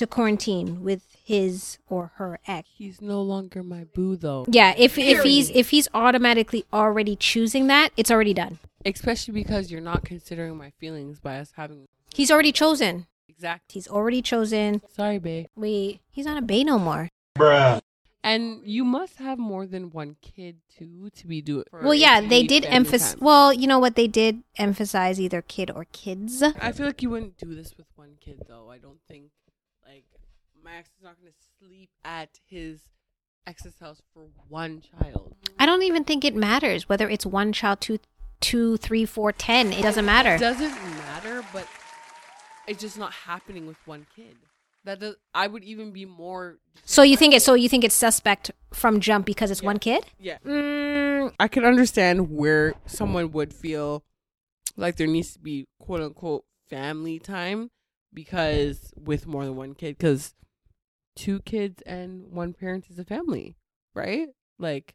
to 0.00 0.06
quarantine 0.06 0.82
with 0.82 1.02
his 1.22 1.78
or 1.88 2.12
her 2.16 2.40
ex. 2.46 2.68
He's 2.74 3.00
no 3.02 3.20
longer 3.22 3.62
my 3.62 3.84
boo, 3.84 4.16
though. 4.16 4.46
Yeah, 4.48 4.74
if 4.76 4.96
if 4.98 5.22
he's 5.22 5.50
if 5.50 5.70
he's 5.70 5.88
automatically 5.94 6.64
already 6.72 7.16
choosing 7.16 7.66
that, 7.68 7.90
it's 7.98 8.10
already 8.10 8.34
done. 8.34 8.58
Especially 8.84 9.34
because 9.34 9.70
you're 9.70 9.82
not 9.82 10.04
considering 10.04 10.56
my 10.56 10.70
feelings 10.80 11.20
by 11.20 11.38
us 11.38 11.52
having 11.54 11.86
He's 12.14 12.30
already 12.30 12.50
chosen. 12.50 13.06
exact. 13.28 13.72
He's 13.72 13.86
already 13.86 14.22
chosen. 14.22 14.80
Sorry, 14.90 15.18
babe. 15.18 15.46
We 15.54 16.00
he's 16.10 16.24
not 16.24 16.38
a 16.38 16.42
bae 16.42 16.62
no 16.62 16.78
more. 16.78 17.10
Bruh. 17.38 17.80
And 18.22 18.60
you 18.64 18.84
must 18.84 19.16
have 19.16 19.38
more 19.38 19.66
than 19.66 19.90
one 19.90 20.16
kid 20.20 20.56
too 20.76 21.08
to 21.16 21.26
be 21.26 21.40
doing. 21.40 21.64
Well, 21.72 21.94
yeah, 21.94 22.20
they 22.20 22.42
did 22.42 22.64
emphasize. 22.66 23.16
Well, 23.20 23.52
you 23.52 23.66
know 23.66 23.78
what? 23.78 23.96
They 23.96 24.08
did 24.08 24.42
emphasize 24.56 25.18
either 25.20 25.40
kid 25.42 25.70
or 25.74 25.86
kids. 25.92 26.42
I 26.42 26.72
feel 26.72 26.86
like 26.86 27.02
you 27.02 27.08
wouldn't 27.10 27.38
do 27.38 27.54
this 27.54 27.74
with 27.78 27.86
one 27.96 28.16
kid 28.20 28.42
though. 28.48 28.70
I 28.70 28.78
don't 28.78 29.00
think 29.08 29.30
like 29.90 30.04
my 30.62 30.76
ex 30.76 30.88
is 30.96 31.02
not 31.02 31.16
going 31.20 31.32
to 31.32 31.66
sleep 31.66 31.90
at 32.04 32.28
his 32.48 32.80
ex's 33.46 33.74
house 33.80 34.00
for 34.14 34.26
one 34.48 34.82
child. 34.82 35.34
I 35.58 35.66
don't 35.66 35.82
even 35.82 36.04
think 36.04 36.24
it 36.24 36.36
matters 36.36 36.88
whether 36.88 37.08
it's 37.08 37.26
one 37.26 37.52
child, 37.52 37.80
two, 37.80 37.98
two, 38.40 38.76
three, 38.76 39.04
four, 39.04 39.32
ten. 39.32 39.72
It 39.72 39.82
doesn't 39.82 40.04
matter. 40.04 40.34
It 40.34 40.40
doesn't 40.40 40.70
matter, 40.70 41.44
but 41.52 41.66
it's 42.68 42.80
just 42.80 42.98
not 42.98 43.12
happening 43.12 43.66
with 43.66 43.78
one 43.86 44.06
kid. 44.14 44.36
That 44.84 45.00
does, 45.00 45.16
I 45.34 45.46
would 45.46 45.64
even 45.64 45.90
be 45.90 46.04
more. 46.06 46.58
So 46.84 47.02
you 47.02 47.16
think 47.16 47.34
it? 47.34 47.42
So 47.42 47.54
you 47.54 47.68
think 47.68 47.82
it's 47.82 47.94
suspect 47.94 48.52
from 48.72 49.00
jump 49.00 49.26
because 49.26 49.50
it's 49.50 49.62
one 49.62 49.78
kid? 49.78 50.04
Yeah. 50.20 50.38
Mm, 50.46 51.32
I 51.40 51.48
can 51.48 51.64
understand 51.64 52.30
where 52.30 52.74
someone 52.86 53.32
would 53.32 53.52
feel 53.52 54.04
like 54.76 54.96
there 54.96 55.08
needs 55.08 55.32
to 55.32 55.40
be 55.40 55.66
quote 55.80 56.00
unquote 56.00 56.44
family 56.68 57.18
time 57.18 57.70
because 58.12 58.92
with 58.96 59.26
more 59.26 59.44
than 59.44 59.56
one 59.56 59.74
kid, 59.74 59.98
because 59.98 60.34
two 61.16 61.40
kids 61.40 61.82
and 61.82 62.30
one 62.32 62.52
parent 62.52 62.86
is 62.90 62.98
a 62.98 63.04
family, 63.04 63.56
right? 63.94 64.28
Like, 64.58 64.94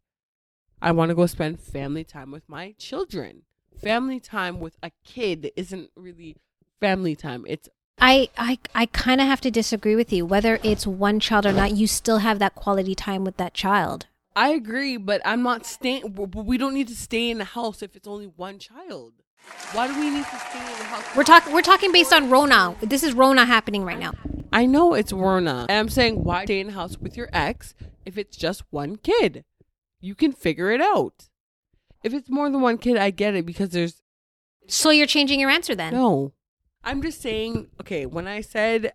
I 0.81 0.91
want 0.91 1.09
to 1.09 1.15
go 1.15 1.25
spend 1.25 1.59
family 1.59 2.03
time 2.03 2.31
with 2.31 2.47
my 2.47 2.75
children. 2.77 3.43
Family 3.81 4.19
time 4.19 4.59
with 4.59 4.77
a 4.81 4.91
kid 5.03 5.51
isn't 5.55 5.89
really 5.95 6.37
family 6.79 7.15
time. 7.15 7.45
It's 7.47 7.67
I 7.99 8.29
I 8.37 8.59
I 8.73 8.85
kind 8.87 9.21
of 9.21 9.27
have 9.27 9.41
to 9.41 9.51
disagree 9.51 9.95
with 9.95 10.11
you. 10.11 10.25
Whether 10.25 10.59
it's 10.63 10.85
one 10.85 11.19
child 11.19 11.45
or 11.45 11.53
not, 11.53 11.75
you 11.75 11.87
still 11.87 12.19
have 12.19 12.39
that 12.39 12.55
quality 12.55 12.95
time 12.95 13.23
with 13.23 13.37
that 13.37 13.53
child. 13.53 14.07
I 14.35 14.49
agree, 14.49 14.97
but 14.97 15.21
I'm 15.23 15.43
not 15.43 15.65
staying. 15.65 16.13
We 16.13 16.57
don't 16.57 16.73
need 16.73 16.89
to 16.89 16.95
stay 16.95 17.29
in 17.29 17.37
the 17.37 17.45
house 17.45 17.81
if 17.81 17.95
it's 17.95 18.07
only 18.07 18.27
one 18.27 18.59
child. 18.59 19.13
Why 19.71 19.87
do 19.87 19.99
we 19.99 20.09
need 20.09 20.25
to 20.25 20.39
stay 20.39 20.59
in 20.59 20.77
the 20.79 20.85
house? 20.85 21.03
We're 21.15 21.23
talking 21.23 21.53
we're 21.53 21.61
talking 21.61 21.91
based 21.91 22.13
on 22.13 22.29
Rona. 22.29 22.75
This 22.81 23.03
is 23.03 23.13
Rona 23.13 23.45
happening 23.45 23.83
right 23.83 23.99
now. 23.99 24.13
I 24.53 24.65
know 24.65 24.93
it's 24.93 25.11
Rona. 25.11 25.65
And 25.67 25.77
I'm 25.77 25.89
saying, 25.89 26.23
why 26.23 26.45
stay 26.45 26.61
in 26.61 26.67
the 26.67 26.73
house 26.73 26.97
with 26.97 27.17
your 27.17 27.29
ex 27.33 27.73
if 28.05 28.17
it's 28.17 28.37
just 28.37 28.63
one 28.69 28.95
kid? 28.95 29.43
You 29.99 30.15
can 30.15 30.31
figure 30.31 30.71
it 30.71 30.81
out. 30.81 31.29
If 32.03 32.13
it's 32.13 32.29
more 32.29 32.49
than 32.49 32.61
one 32.61 32.77
kid, 32.77 32.95
I 32.97 33.09
get 33.09 33.35
it 33.35 33.45
because 33.45 33.69
there's 33.69 34.01
So 34.67 34.91
you're 34.91 35.07
changing 35.07 35.39
your 35.39 35.49
answer 35.49 35.75
then? 35.75 35.93
no. 35.93 36.31
I'm 36.87 37.01
just 37.01 37.19
saying, 37.19 37.67
okay, 37.81 38.05
when 38.05 38.27
I 38.27 38.41
said 38.41 38.93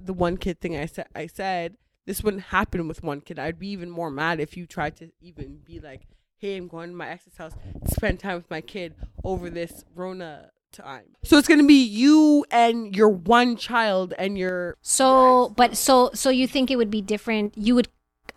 the 0.00 0.14
one 0.14 0.38
kid 0.38 0.58
thing, 0.58 0.74
I 0.76 0.86
said, 0.86 1.06
I 1.14 1.26
said 1.26 1.76
this 2.06 2.24
wouldn't 2.24 2.44
happen 2.44 2.88
with 2.88 3.02
one 3.02 3.20
kid. 3.20 3.38
I'd 3.38 3.58
be 3.58 3.68
even 3.68 3.90
more 3.90 4.10
mad 4.10 4.40
if 4.40 4.56
you 4.56 4.66
tried 4.66 4.96
to 4.96 5.10
even 5.20 5.58
be 5.64 5.78
like, 5.80 6.06
hey, 6.38 6.56
I'm 6.56 6.68
going 6.68 6.90
to 6.90 6.96
my 6.96 7.08
ex's 7.08 7.36
house 7.36 7.52
to 7.84 7.94
spend 7.94 8.20
time 8.20 8.36
with 8.36 8.50
my 8.50 8.60
kid 8.60 8.94
over 9.24 9.50
this 9.50 9.84
Rona 9.94 10.50
time. 10.72 11.16
So 11.24 11.36
it's 11.36 11.48
going 11.48 11.60
to 11.60 11.66
be 11.66 11.82
you 11.84 12.44
and 12.50 12.94
your 12.94 13.08
one 13.08 13.56
child 13.56 14.14
and 14.18 14.38
your 14.38 14.76
So, 14.80 15.52
but 15.56 15.76
so 15.76 16.10
so 16.14 16.30
you 16.30 16.46
think 16.46 16.70
it 16.70 16.76
would 16.76 16.90
be 16.90 17.02
different? 17.02 17.56
You 17.56 17.74
would 17.74 17.88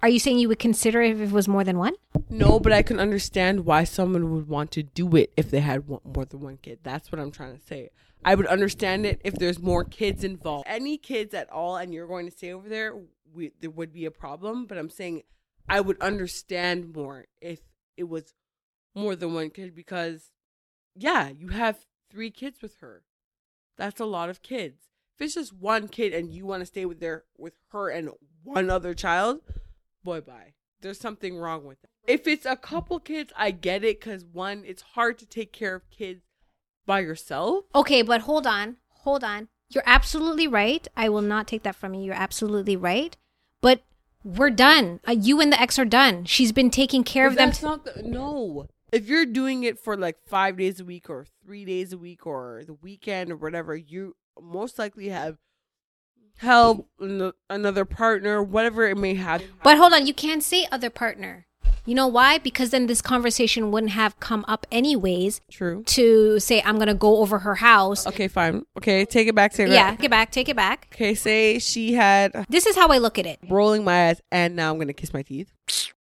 Are 0.02 0.10
you 0.10 0.20
saying 0.20 0.40
you 0.40 0.48
would 0.48 0.60
consider 0.60 1.02
if 1.02 1.20
it 1.20 1.32
was 1.32 1.48
more 1.48 1.64
than 1.64 1.78
one? 1.78 1.94
No, 2.30 2.60
but 2.60 2.72
I 2.72 2.82
can 2.82 3.00
understand 3.00 3.66
why 3.66 3.84
someone 3.84 4.32
would 4.32 4.48
want 4.48 4.72
to 4.72 4.84
do 4.84 5.16
it 5.16 5.32
if 5.38 5.52
they 5.52 5.60
had 5.60 5.88
one, 5.88 6.02
more 6.04 6.26
than 6.26 6.40
one 6.40 6.58
kid. 6.58 6.80
That's 6.84 7.12
what 7.12 7.20
I'm 7.20 7.32
trying 7.32 7.58
to 7.58 7.64
say. 7.64 7.90
I 8.24 8.36
would 8.36 8.48
understand 8.48 9.06
it 9.06 9.20
if 9.24 9.36
there's 9.36 9.60
more 9.60 9.84
kids 9.84 10.24
involved. 10.24 10.66
Any 10.68 10.98
kids 10.98 11.34
at 11.34 11.50
all, 11.52 11.76
and 11.76 11.94
you're 11.94 12.08
going 12.08 12.28
to 12.28 12.32
stay 12.32 12.54
over 12.54 12.70
there, 12.70 12.96
we, 13.34 13.52
there 13.60 13.72
would 13.72 13.92
be 13.92 14.06
a 14.06 14.12
problem. 14.12 14.66
But 14.66 14.78
I'm 14.78 14.90
saying 14.90 15.24
I 15.68 15.82
would 15.82 16.00
understand 16.02 16.96
more 16.96 17.26
if 17.42 17.60
it 17.98 18.10
was 18.10 18.34
more 18.96 19.16
than 19.16 19.34
one 19.34 19.50
kid 19.50 19.76
because, 19.76 20.32
yeah, 20.96 21.30
you 21.30 21.50
have 21.50 21.86
three 22.10 22.32
kids 22.32 22.62
with 22.62 22.78
her. 22.80 23.04
That's 23.78 24.00
a 24.00 24.06
lot 24.06 24.30
of 24.30 24.42
kids. 24.42 24.90
If 25.16 25.26
it's 25.26 25.36
just 25.36 25.54
one 25.54 25.88
kid 25.88 26.14
and 26.14 26.34
you 26.34 26.46
want 26.46 26.62
to 26.62 26.66
stay 26.66 26.86
with 26.86 27.00
their 27.00 27.24
with 27.38 27.54
her 27.72 27.90
and 27.90 28.10
one 28.44 28.70
other 28.70 28.94
child, 28.94 29.42
boy, 30.04 30.22
bye. 30.22 30.54
There's 30.82 31.00
something 31.00 31.38
wrong 31.38 31.66
with 31.66 31.84
it. 31.84 31.90
If 32.08 32.28
it's 32.28 32.46
a 32.46 32.56
couple 32.56 33.00
kids, 33.00 33.32
I 33.38 33.52
get 33.52 33.84
it 33.84 34.00
because 34.00 34.26
one, 34.26 34.64
it's 34.66 34.82
hard 34.82 35.20
to 35.20 35.26
take 35.26 35.54
care 35.54 35.76
of 35.76 35.90
kids 35.92 36.24
by 36.86 37.02
yourself. 37.02 37.66
Okay, 37.76 38.02
but 38.02 38.22
hold 38.22 38.48
on. 38.48 38.78
Hold 39.04 39.24
on. 39.24 39.48
You're 39.70 39.84
absolutely 39.86 40.48
right. 40.48 40.88
I 40.98 41.10
will 41.10 41.22
not 41.22 41.48
take 41.48 41.64
that 41.64 41.76
from 41.76 41.94
you. 41.94 42.04
You're 42.04 42.16
absolutely 42.16 42.76
right. 42.76 43.16
But 43.62 43.84
we're 44.24 44.50
done. 44.50 45.00
Uh, 45.08 45.12
you 45.14 45.42
and 45.42 45.52
the 45.52 45.60
ex 45.62 45.78
are 45.80 45.86
done. 45.86 46.26
She's 46.26 46.52
been 46.52 46.70
taking 46.70 47.04
care 47.04 47.26
But 47.28 47.32
of 47.32 47.38
them. 47.38 47.50
that's 47.50 47.64
not 47.64 47.86
the, 47.86 48.04
no. 48.04 48.68
If 48.92 49.08
you're 49.08 49.26
doing 49.26 49.64
it 49.64 49.80
for 49.80 49.96
like 49.96 50.18
five 50.28 50.58
days 50.58 50.80
a 50.80 50.86
week 50.86 51.10
or 51.10 51.26
three 51.46 51.64
days 51.66 51.94
a 51.94 51.98
week 51.98 52.26
or 52.28 52.64
the 52.66 52.74
weekend 52.74 53.32
or 53.32 53.38
whatever, 53.38 53.76
you 53.76 54.16
most 54.42 54.78
likely 54.78 55.10
have 55.10 55.38
help, 56.38 56.88
an- 57.00 57.32
another 57.50 57.86
partner, 57.86 58.44
whatever 58.44 58.88
it 58.88 58.98
may 58.98 59.16
have. 59.16 59.44
But 59.64 59.78
hold 59.78 59.94
on, 59.94 60.08
you 60.08 60.14
can't 60.14 60.44
say 60.44 60.68
other 60.72 60.90
partner. 60.90 61.48
You 61.92 61.96
know 61.96 62.08
why? 62.08 62.38
Because 62.38 62.70
then 62.70 62.88
this 62.88 63.02
conversation 63.02 63.70
wouldn't 63.70 63.92
have 63.92 64.18
come 64.22 64.46
up 64.48 64.66
anyways 64.72 65.42
True. 65.52 65.84
to 65.88 66.40
say 66.40 66.62
I'm 66.64 66.80
gonna 66.80 66.94
go 66.96 67.18
over 67.18 67.40
her 67.40 67.56
house. 67.56 68.08
Okay, 68.08 68.30
fine. 68.30 68.66
Okay, 68.78 69.04
take 69.04 69.28
it 69.28 69.36
back. 69.36 69.52
Take 69.52 69.68
it 69.68 69.74
Yeah, 69.74 69.90
back. 69.90 69.98
take 69.98 70.06
it 70.06 70.10
back, 70.10 70.32
take 70.32 70.48
it 70.48 70.56
back. 70.56 70.88
Okay, 70.94 71.14
say 71.16 71.60
she 71.60 71.92
had 71.92 72.46
This 72.48 72.66
is 72.66 72.78
how 72.78 72.88
I 72.88 72.98
look 73.00 73.20
at 73.20 73.26
it. 73.26 73.40
rolling 73.50 73.84
my 73.84 74.08
eyes, 74.08 74.22
and 74.32 74.56
now 74.56 74.72
I'm 74.72 74.80
gonna 74.80 74.94
kiss 74.94 75.12
my 75.14 75.22
teeth. 75.22 75.52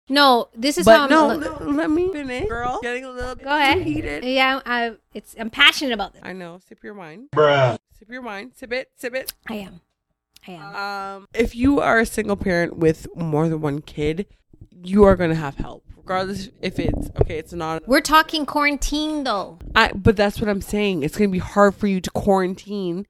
No, 0.08 0.50
this 0.54 0.78
is 0.78 0.88
how 0.88 1.06
I'm 1.06 1.10
no, 1.10 1.30
look- 1.36 1.62
no, 1.62 1.72
let 1.72 1.90
me 1.90 2.12
finish. 2.14 2.48
Girl, 2.48 2.78
getting 2.84 3.06
a 3.06 3.10
little 3.10 3.34
bit 3.34 3.44
Go 3.44 3.50
ahead. 3.58 3.80
too 3.80 3.84
heated. 3.84 4.24
Yeah, 4.24 4.62
I, 4.64 4.92
it's 5.16 5.36
I'm 5.40 5.50
passionate 5.50 5.94
about 5.96 6.14
this. 6.14 6.22
I 6.24 6.34
know. 6.34 6.60
Sip 6.70 6.84
your 6.84 6.94
wine. 6.94 7.28
Bruh. 7.36 7.80
Sip 7.98 8.08
your 8.08 8.22
wine. 8.22 8.52
Sip 8.56 8.72
it. 8.72 8.92
Sip 8.98 9.16
it. 9.16 9.34
I 9.50 9.56
am. 9.56 9.82
I 10.48 10.52
am. 10.52 10.76
Um, 10.76 11.28
if 11.34 11.56
you 11.56 11.80
are 11.80 12.00
a 12.00 12.06
single 12.06 12.36
parent 12.36 12.78
with 12.78 13.08
more 13.16 13.50
than 13.50 13.62
one 13.62 13.82
kid, 13.82 14.28
you 14.70 15.04
are 15.04 15.16
gonna 15.16 15.36
have 15.36 15.56
help, 15.56 15.84
regardless 15.96 16.50
if 16.62 16.80
it's 16.80 17.10
okay. 17.22 17.38
It's 17.38 17.54
not. 17.54 17.88
We're 17.88 18.02
talking 18.02 18.46
quarantine 18.46 19.24
though. 19.24 19.60
I. 19.76 19.92
But 19.94 20.16
that's 20.16 20.40
what 20.40 20.50
I'm 20.50 20.62
saying. 20.62 21.04
It's 21.04 21.18
gonna 21.18 21.30
be 21.30 21.40
hard 21.40 21.76
for 21.76 21.88
you 21.88 22.02
to 22.02 22.12
quarantine 22.12 23.06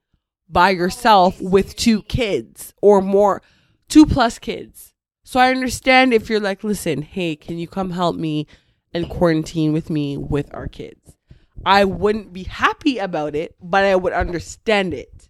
by 0.48 0.70
yourself 0.70 1.40
with 1.40 1.76
two 1.76 2.02
kids 2.02 2.74
or 2.82 3.00
more, 3.00 3.42
two 3.88 4.06
plus 4.06 4.38
kids. 4.38 4.92
So 5.24 5.40
I 5.40 5.50
understand 5.50 6.12
if 6.12 6.28
you're 6.28 6.40
like, 6.40 6.62
listen, 6.62 7.02
hey, 7.02 7.36
can 7.36 7.58
you 7.58 7.66
come 7.66 7.90
help 7.90 8.16
me 8.16 8.46
and 8.92 9.08
quarantine 9.08 9.72
with 9.72 9.88
me 9.88 10.18
with 10.18 10.54
our 10.54 10.68
kids? 10.68 11.16
I 11.64 11.84
wouldn't 11.84 12.32
be 12.32 12.42
happy 12.42 12.98
about 12.98 13.34
it, 13.34 13.56
but 13.62 13.84
I 13.84 13.96
would 13.96 14.12
understand 14.12 14.92
it. 14.92 15.28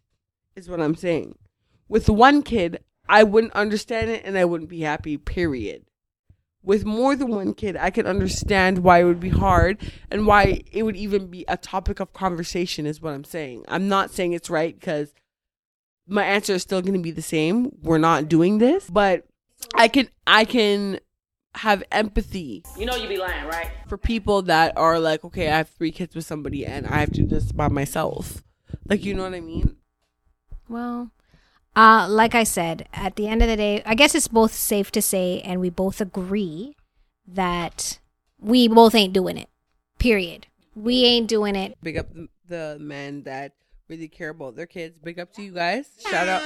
Is 0.57 0.69
what 0.69 0.81
I'm 0.81 0.97
saying. 0.97 1.37
With 1.89 2.09
one 2.09 2.43
kid, 2.43 2.83
I 3.09 3.23
wouldn't 3.23 3.53
understand 3.53 4.11
it 4.11 4.23
and 4.25 4.37
I 4.37 4.45
wouldn't 4.45 4.71
be 4.71 4.81
happy, 4.81 5.17
period. 5.17 5.85
With 6.65 6.85
more 6.85 7.17
than 7.17 7.29
one 7.29 7.55
kid, 7.55 7.77
I 7.77 7.91
can 7.91 8.07
understand 8.07 8.79
why 8.79 9.01
it 9.01 9.05
would 9.05 9.19
be 9.21 9.31
hard 9.31 9.79
and 10.11 10.27
why 10.27 10.63
it 10.71 10.85
would 10.85 10.97
even 10.97 11.27
be 11.27 11.45
a 11.49 11.57
topic 11.57 11.99
of 11.99 12.13
conversation, 12.13 12.87
is 12.87 13.03
what 13.03 13.15
I'm 13.15 13.25
saying. 13.25 13.65
I'm 13.67 13.89
not 13.89 14.13
saying 14.13 14.33
it's 14.33 14.49
right 14.49 14.79
because 14.79 15.13
my 16.07 16.25
answer 16.25 16.53
is 16.55 16.63
still 16.63 16.81
going 16.81 16.95
to 16.95 17.01
be 17.01 17.11
the 17.11 17.23
same. 17.23 17.73
We're 17.83 17.99
not 17.99 18.29
doing 18.29 18.59
this, 18.59 18.89
but 18.89 19.25
I 19.75 19.89
can, 19.89 20.09
I 20.27 20.45
can 20.45 21.01
have 21.55 21.83
empathy 21.93 22.65
You 22.79 22.87
know 22.87 22.97
you'd 22.97 23.09
be 23.09 23.19
lying, 23.19 23.47
right? 23.47 23.71
for 23.87 23.99
people 23.99 24.43
that 24.43 24.77
are 24.77 24.99
like, 24.99 25.25
okay, 25.25 25.49
I 25.51 25.59
have 25.59 25.69
three 25.69 25.91
kids 25.91 26.15
with 26.15 26.25
somebody 26.25 26.65
and 26.65 26.87
I 26.87 27.01
have 27.01 27.11
to 27.11 27.23
do 27.23 27.27
this 27.27 27.53
by 27.53 27.69
myself. 27.69 28.43
Like, 28.89 29.05
you 29.05 29.15
know 29.15 29.23
what 29.23 29.35
I 29.35 29.41
mean? 29.41 29.77
Well, 30.69 31.11
uh, 31.75 32.07
like 32.09 32.35
I 32.35 32.45
said, 32.45 32.89
at 32.93 33.17
the 33.17 33.29
end 33.29 33.43
of 33.43 33.49
the 33.49 33.57
day, 33.57 33.83
I 33.87 33.95
guess 33.95 34.15
it's 34.15 34.29
both 34.29 34.53
safe 34.53 34.91
to 34.93 35.03
say, 35.03 35.41
and 35.41 35.61
we 35.61 35.71
both 35.71 36.01
agree 36.01 36.77
that 37.27 37.99
we 38.39 38.69
both 38.69 38.95
ain't 38.95 39.13
doing 39.13 39.39
it. 39.39 39.49
Period. 39.99 40.47
We 40.75 41.05
ain't 41.05 41.29
doing 41.29 41.57
it. 41.57 41.79
Big 41.83 41.97
up 41.97 42.09
the, 42.47 42.77
men 42.81 43.23
that 43.23 43.53
really 43.89 44.09
care 44.09 44.31
about 44.31 44.57
their 44.57 44.67
kids. 44.67 44.99
Big 44.99 45.19
up 45.19 45.33
to 45.35 45.43
you 45.43 45.53
guys. 45.53 45.87
Shout 46.11 46.29
out, 46.29 46.43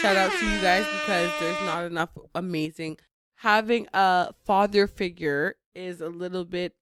shout 0.00 0.16
out 0.16 0.32
to 0.32 0.46
you 0.46 0.60
guys 0.60 0.86
because 0.86 1.30
there's 1.40 1.60
not 1.62 1.84
enough 1.84 2.10
amazing. 2.34 2.98
Having 3.36 3.88
a 3.92 4.32
father 4.44 4.86
figure 4.86 5.56
is 5.74 6.00
a 6.00 6.08
little 6.08 6.44
bit 6.44 6.74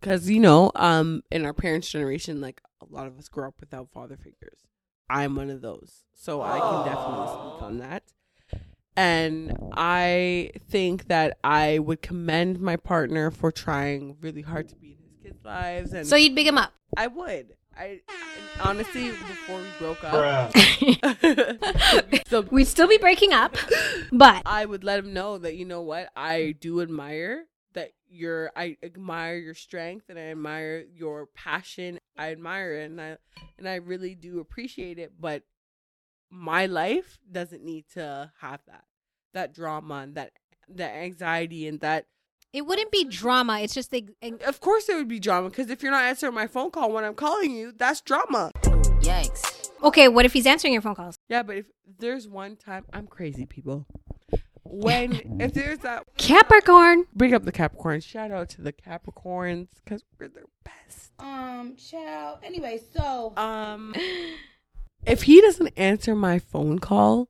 because 0.00 0.28
you 0.28 0.40
know, 0.40 0.70
um, 0.74 1.22
in 1.30 1.46
our 1.46 1.54
parents' 1.54 1.90
generation, 1.90 2.40
like 2.40 2.60
a 2.80 2.86
lot 2.94 3.06
of 3.06 3.18
us 3.18 3.28
grew 3.28 3.46
up 3.48 3.54
without 3.60 3.90
father 3.92 4.16
figures. 4.16 4.66
I'm 5.08 5.36
one 5.36 5.50
of 5.50 5.60
those, 5.60 6.04
so 6.14 6.42
I 6.42 6.58
can 6.58 6.84
definitely 6.84 7.26
speak 7.28 7.62
on 7.62 7.78
that. 7.78 8.02
And 8.96 9.54
I 9.74 10.52
think 10.68 11.08
that 11.08 11.36
I 11.44 11.78
would 11.78 12.00
commend 12.00 12.60
my 12.60 12.76
partner 12.76 13.30
for 13.30 13.52
trying 13.52 14.16
really 14.20 14.40
hard 14.42 14.68
to 14.70 14.76
be 14.76 14.92
in 14.92 14.96
his 15.04 15.22
kids' 15.22 15.44
lives 15.44 15.92
and 15.92 16.06
So 16.06 16.16
you'd 16.16 16.34
big 16.34 16.46
him 16.46 16.56
up. 16.56 16.72
I 16.96 17.08
would. 17.08 17.56
I 17.78 17.84
and 17.84 18.60
honestly, 18.60 19.10
before 19.10 19.58
we 19.58 19.66
broke 19.78 20.02
up, 20.02 20.52
Bruh. 20.54 22.26
so 22.26 22.40
We'd 22.50 22.66
still 22.66 22.88
be 22.88 22.96
breaking 22.96 23.34
up, 23.34 23.56
but 24.10 24.42
I 24.46 24.64
would 24.64 24.82
let 24.82 24.98
him 24.98 25.12
know 25.12 25.36
that 25.38 25.56
you 25.56 25.66
know 25.66 25.82
what 25.82 26.08
I 26.16 26.54
do 26.58 26.80
admire 26.80 27.44
that 27.76 27.92
your 28.08 28.50
I 28.56 28.78
admire 28.82 29.36
your 29.36 29.54
strength 29.54 30.06
and 30.08 30.18
I 30.18 30.30
admire 30.30 30.84
your 30.94 31.26
passion. 31.26 32.00
I 32.16 32.32
admire 32.32 32.72
it 32.72 32.90
and 32.90 33.00
I 33.00 33.16
and 33.58 33.68
I 33.68 33.76
really 33.76 34.14
do 34.14 34.40
appreciate 34.40 34.98
it. 34.98 35.12
But 35.18 35.42
my 36.30 36.66
life 36.66 37.18
doesn't 37.30 37.64
need 37.64 37.86
to 37.94 38.32
have 38.40 38.60
that 38.66 38.84
that 39.34 39.54
drama 39.54 39.96
and 39.96 40.14
that 40.14 40.32
that 40.68 40.94
anxiety 40.94 41.66
and 41.66 41.80
that 41.80 42.06
it 42.52 42.64
wouldn't 42.64 42.90
be 42.90 43.04
drama. 43.04 43.60
It's 43.60 43.74
just 43.74 43.90
the. 43.90 44.06
of 44.46 44.60
course 44.60 44.88
it 44.88 44.94
would 44.94 45.08
be 45.08 45.20
drama 45.20 45.50
because 45.50 45.68
if 45.68 45.82
you're 45.82 45.92
not 45.92 46.04
answering 46.04 46.34
my 46.34 46.46
phone 46.46 46.70
call 46.70 46.90
when 46.90 47.04
I'm 47.04 47.14
calling 47.14 47.50
you, 47.50 47.72
that's 47.76 48.00
drama. 48.00 48.50
Yikes. 49.00 49.70
Okay, 49.82 50.08
what 50.08 50.24
if 50.24 50.32
he's 50.32 50.46
answering 50.46 50.72
your 50.72 50.82
phone 50.82 50.94
calls? 50.94 51.18
Yeah, 51.28 51.42
but 51.42 51.56
if 51.56 51.66
there's 51.98 52.26
one 52.26 52.56
time 52.56 52.86
I'm 52.92 53.06
crazy, 53.06 53.44
people. 53.44 53.86
When 54.70 55.36
if 55.40 55.54
there's 55.54 55.78
that 55.80 56.04
Capricorn. 56.16 57.04
bring 57.14 57.34
up 57.34 57.44
the 57.44 57.52
Capricorns, 57.52 58.04
shout 58.04 58.30
out 58.30 58.48
to 58.50 58.62
the 58.62 58.72
Capricorns 58.72 59.68
because 59.84 60.04
we're 60.18 60.28
their 60.28 60.44
best. 60.64 61.12
Um, 61.18 61.76
child. 61.76 62.38
Anyway, 62.42 62.80
so 62.94 63.32
Um, 63.36 63.94
if 65.06 65.22
he 65.22 65.40
doesn't 65.40 65.72
answer 65.76 66.14
my 66.14 66.38
phone 66.38 66.78
call 66.78 67.28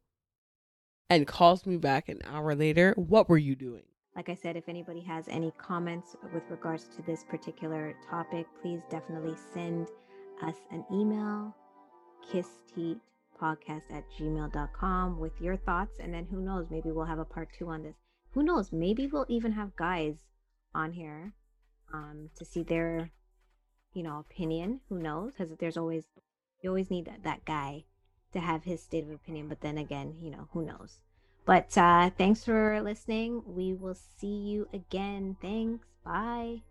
and 1.08 1.26
calls 1.26 1.66
me 1.66 1.76
back 1.76 2.08
an 2.08 2.20
hour 2.24 2.54
later, 2.54 2.92
what 2.96 3.28
were 3.28 3.38
you 3.38 3.54
doing? 3.54 3.82
Like 4.16 4.28
I 4.30 4.34
said, 4.34 4.56
if 4.56 4.68
anybody 4.68 5.02
has 5.02 5.28
any 5.28 5.52
comments 5.58 6.16
with 6.32 6.42
regards 6.48 6.84
to 6.96 7.02
this 7.02 7.22
particular 7.22 7.94
topic, 8.08 8.46
please 8.62 8.80
definitely 8.90 9.34
send 9.52 9.88
us 10.42 10.56
an 10.70 10.84
email, 10.90 11.54
kissteatpodcast 13.36 13.82
at 13.90 14.04
gmail.com 14.18 15.18
with 15.18 15.40
your 15.40 15.56
thoughts. 15.56 15.98
And 16.00 16.12
then 16.12 16.26
who 16.30 16.40
knows, 16.40 16.66
maybe 16.70 16.90
we'll 16.90 17.06
have 17.06 17.18
a 17.18 17.24
part 17.24 17.48
two 17.58 17.68
on 17.68 17.82
this. 17.82 17.96
Who 18.32 18.42
knows, 18.42 18.72
maybe 18.72 19.06
we'll 19.06 19.26
even 19.28 19.52
have 19.52 19.76
guys 19.76 20.16
on 20.74 20.92
here 20.92 21.32
um, 21.92 22.30
to 22.36 22.44
see 22.44 22.62
their, 22.62 23.10
you 23.94 24.02
know, 24.02 24.18
opinion. 24.18 24.80
Who 24.88 24.98
knows? 24.98 25.32
Because 25.36 25.56
there's 25.58 25.76
always, 25.76 26.04
you 26.62 26.70
always 26.70 26.90
need 26.90 27.06
that, 27.06 27.22
that 27.24 27.44
guy 27.44 27.84
to 28.32 28.40
have 28.40 28.64
his 28.64 28.82
state 28.82 29.04
of 29.04 29.10
opinion. 29.10 29.48
But 29.48 29.60
then 29.60 29.78
again, 29.78 30.16
you 30.20 30.30
know, 30.30 30.48
who 30.52 30.64
knows? 30.64 30.98
But 31.46 31.76
uh, 31.78 32.10
thanks 32.18 32.44
for 32.44 32.82
listening. 32.82 33.42
We 33.46 33.72
will 33.72 33.94
see 33.94 34.26
you 34.26 34.68
again. 34.72 35.36
Thanks. 35.40 35.86
Bye. 36.04 36.62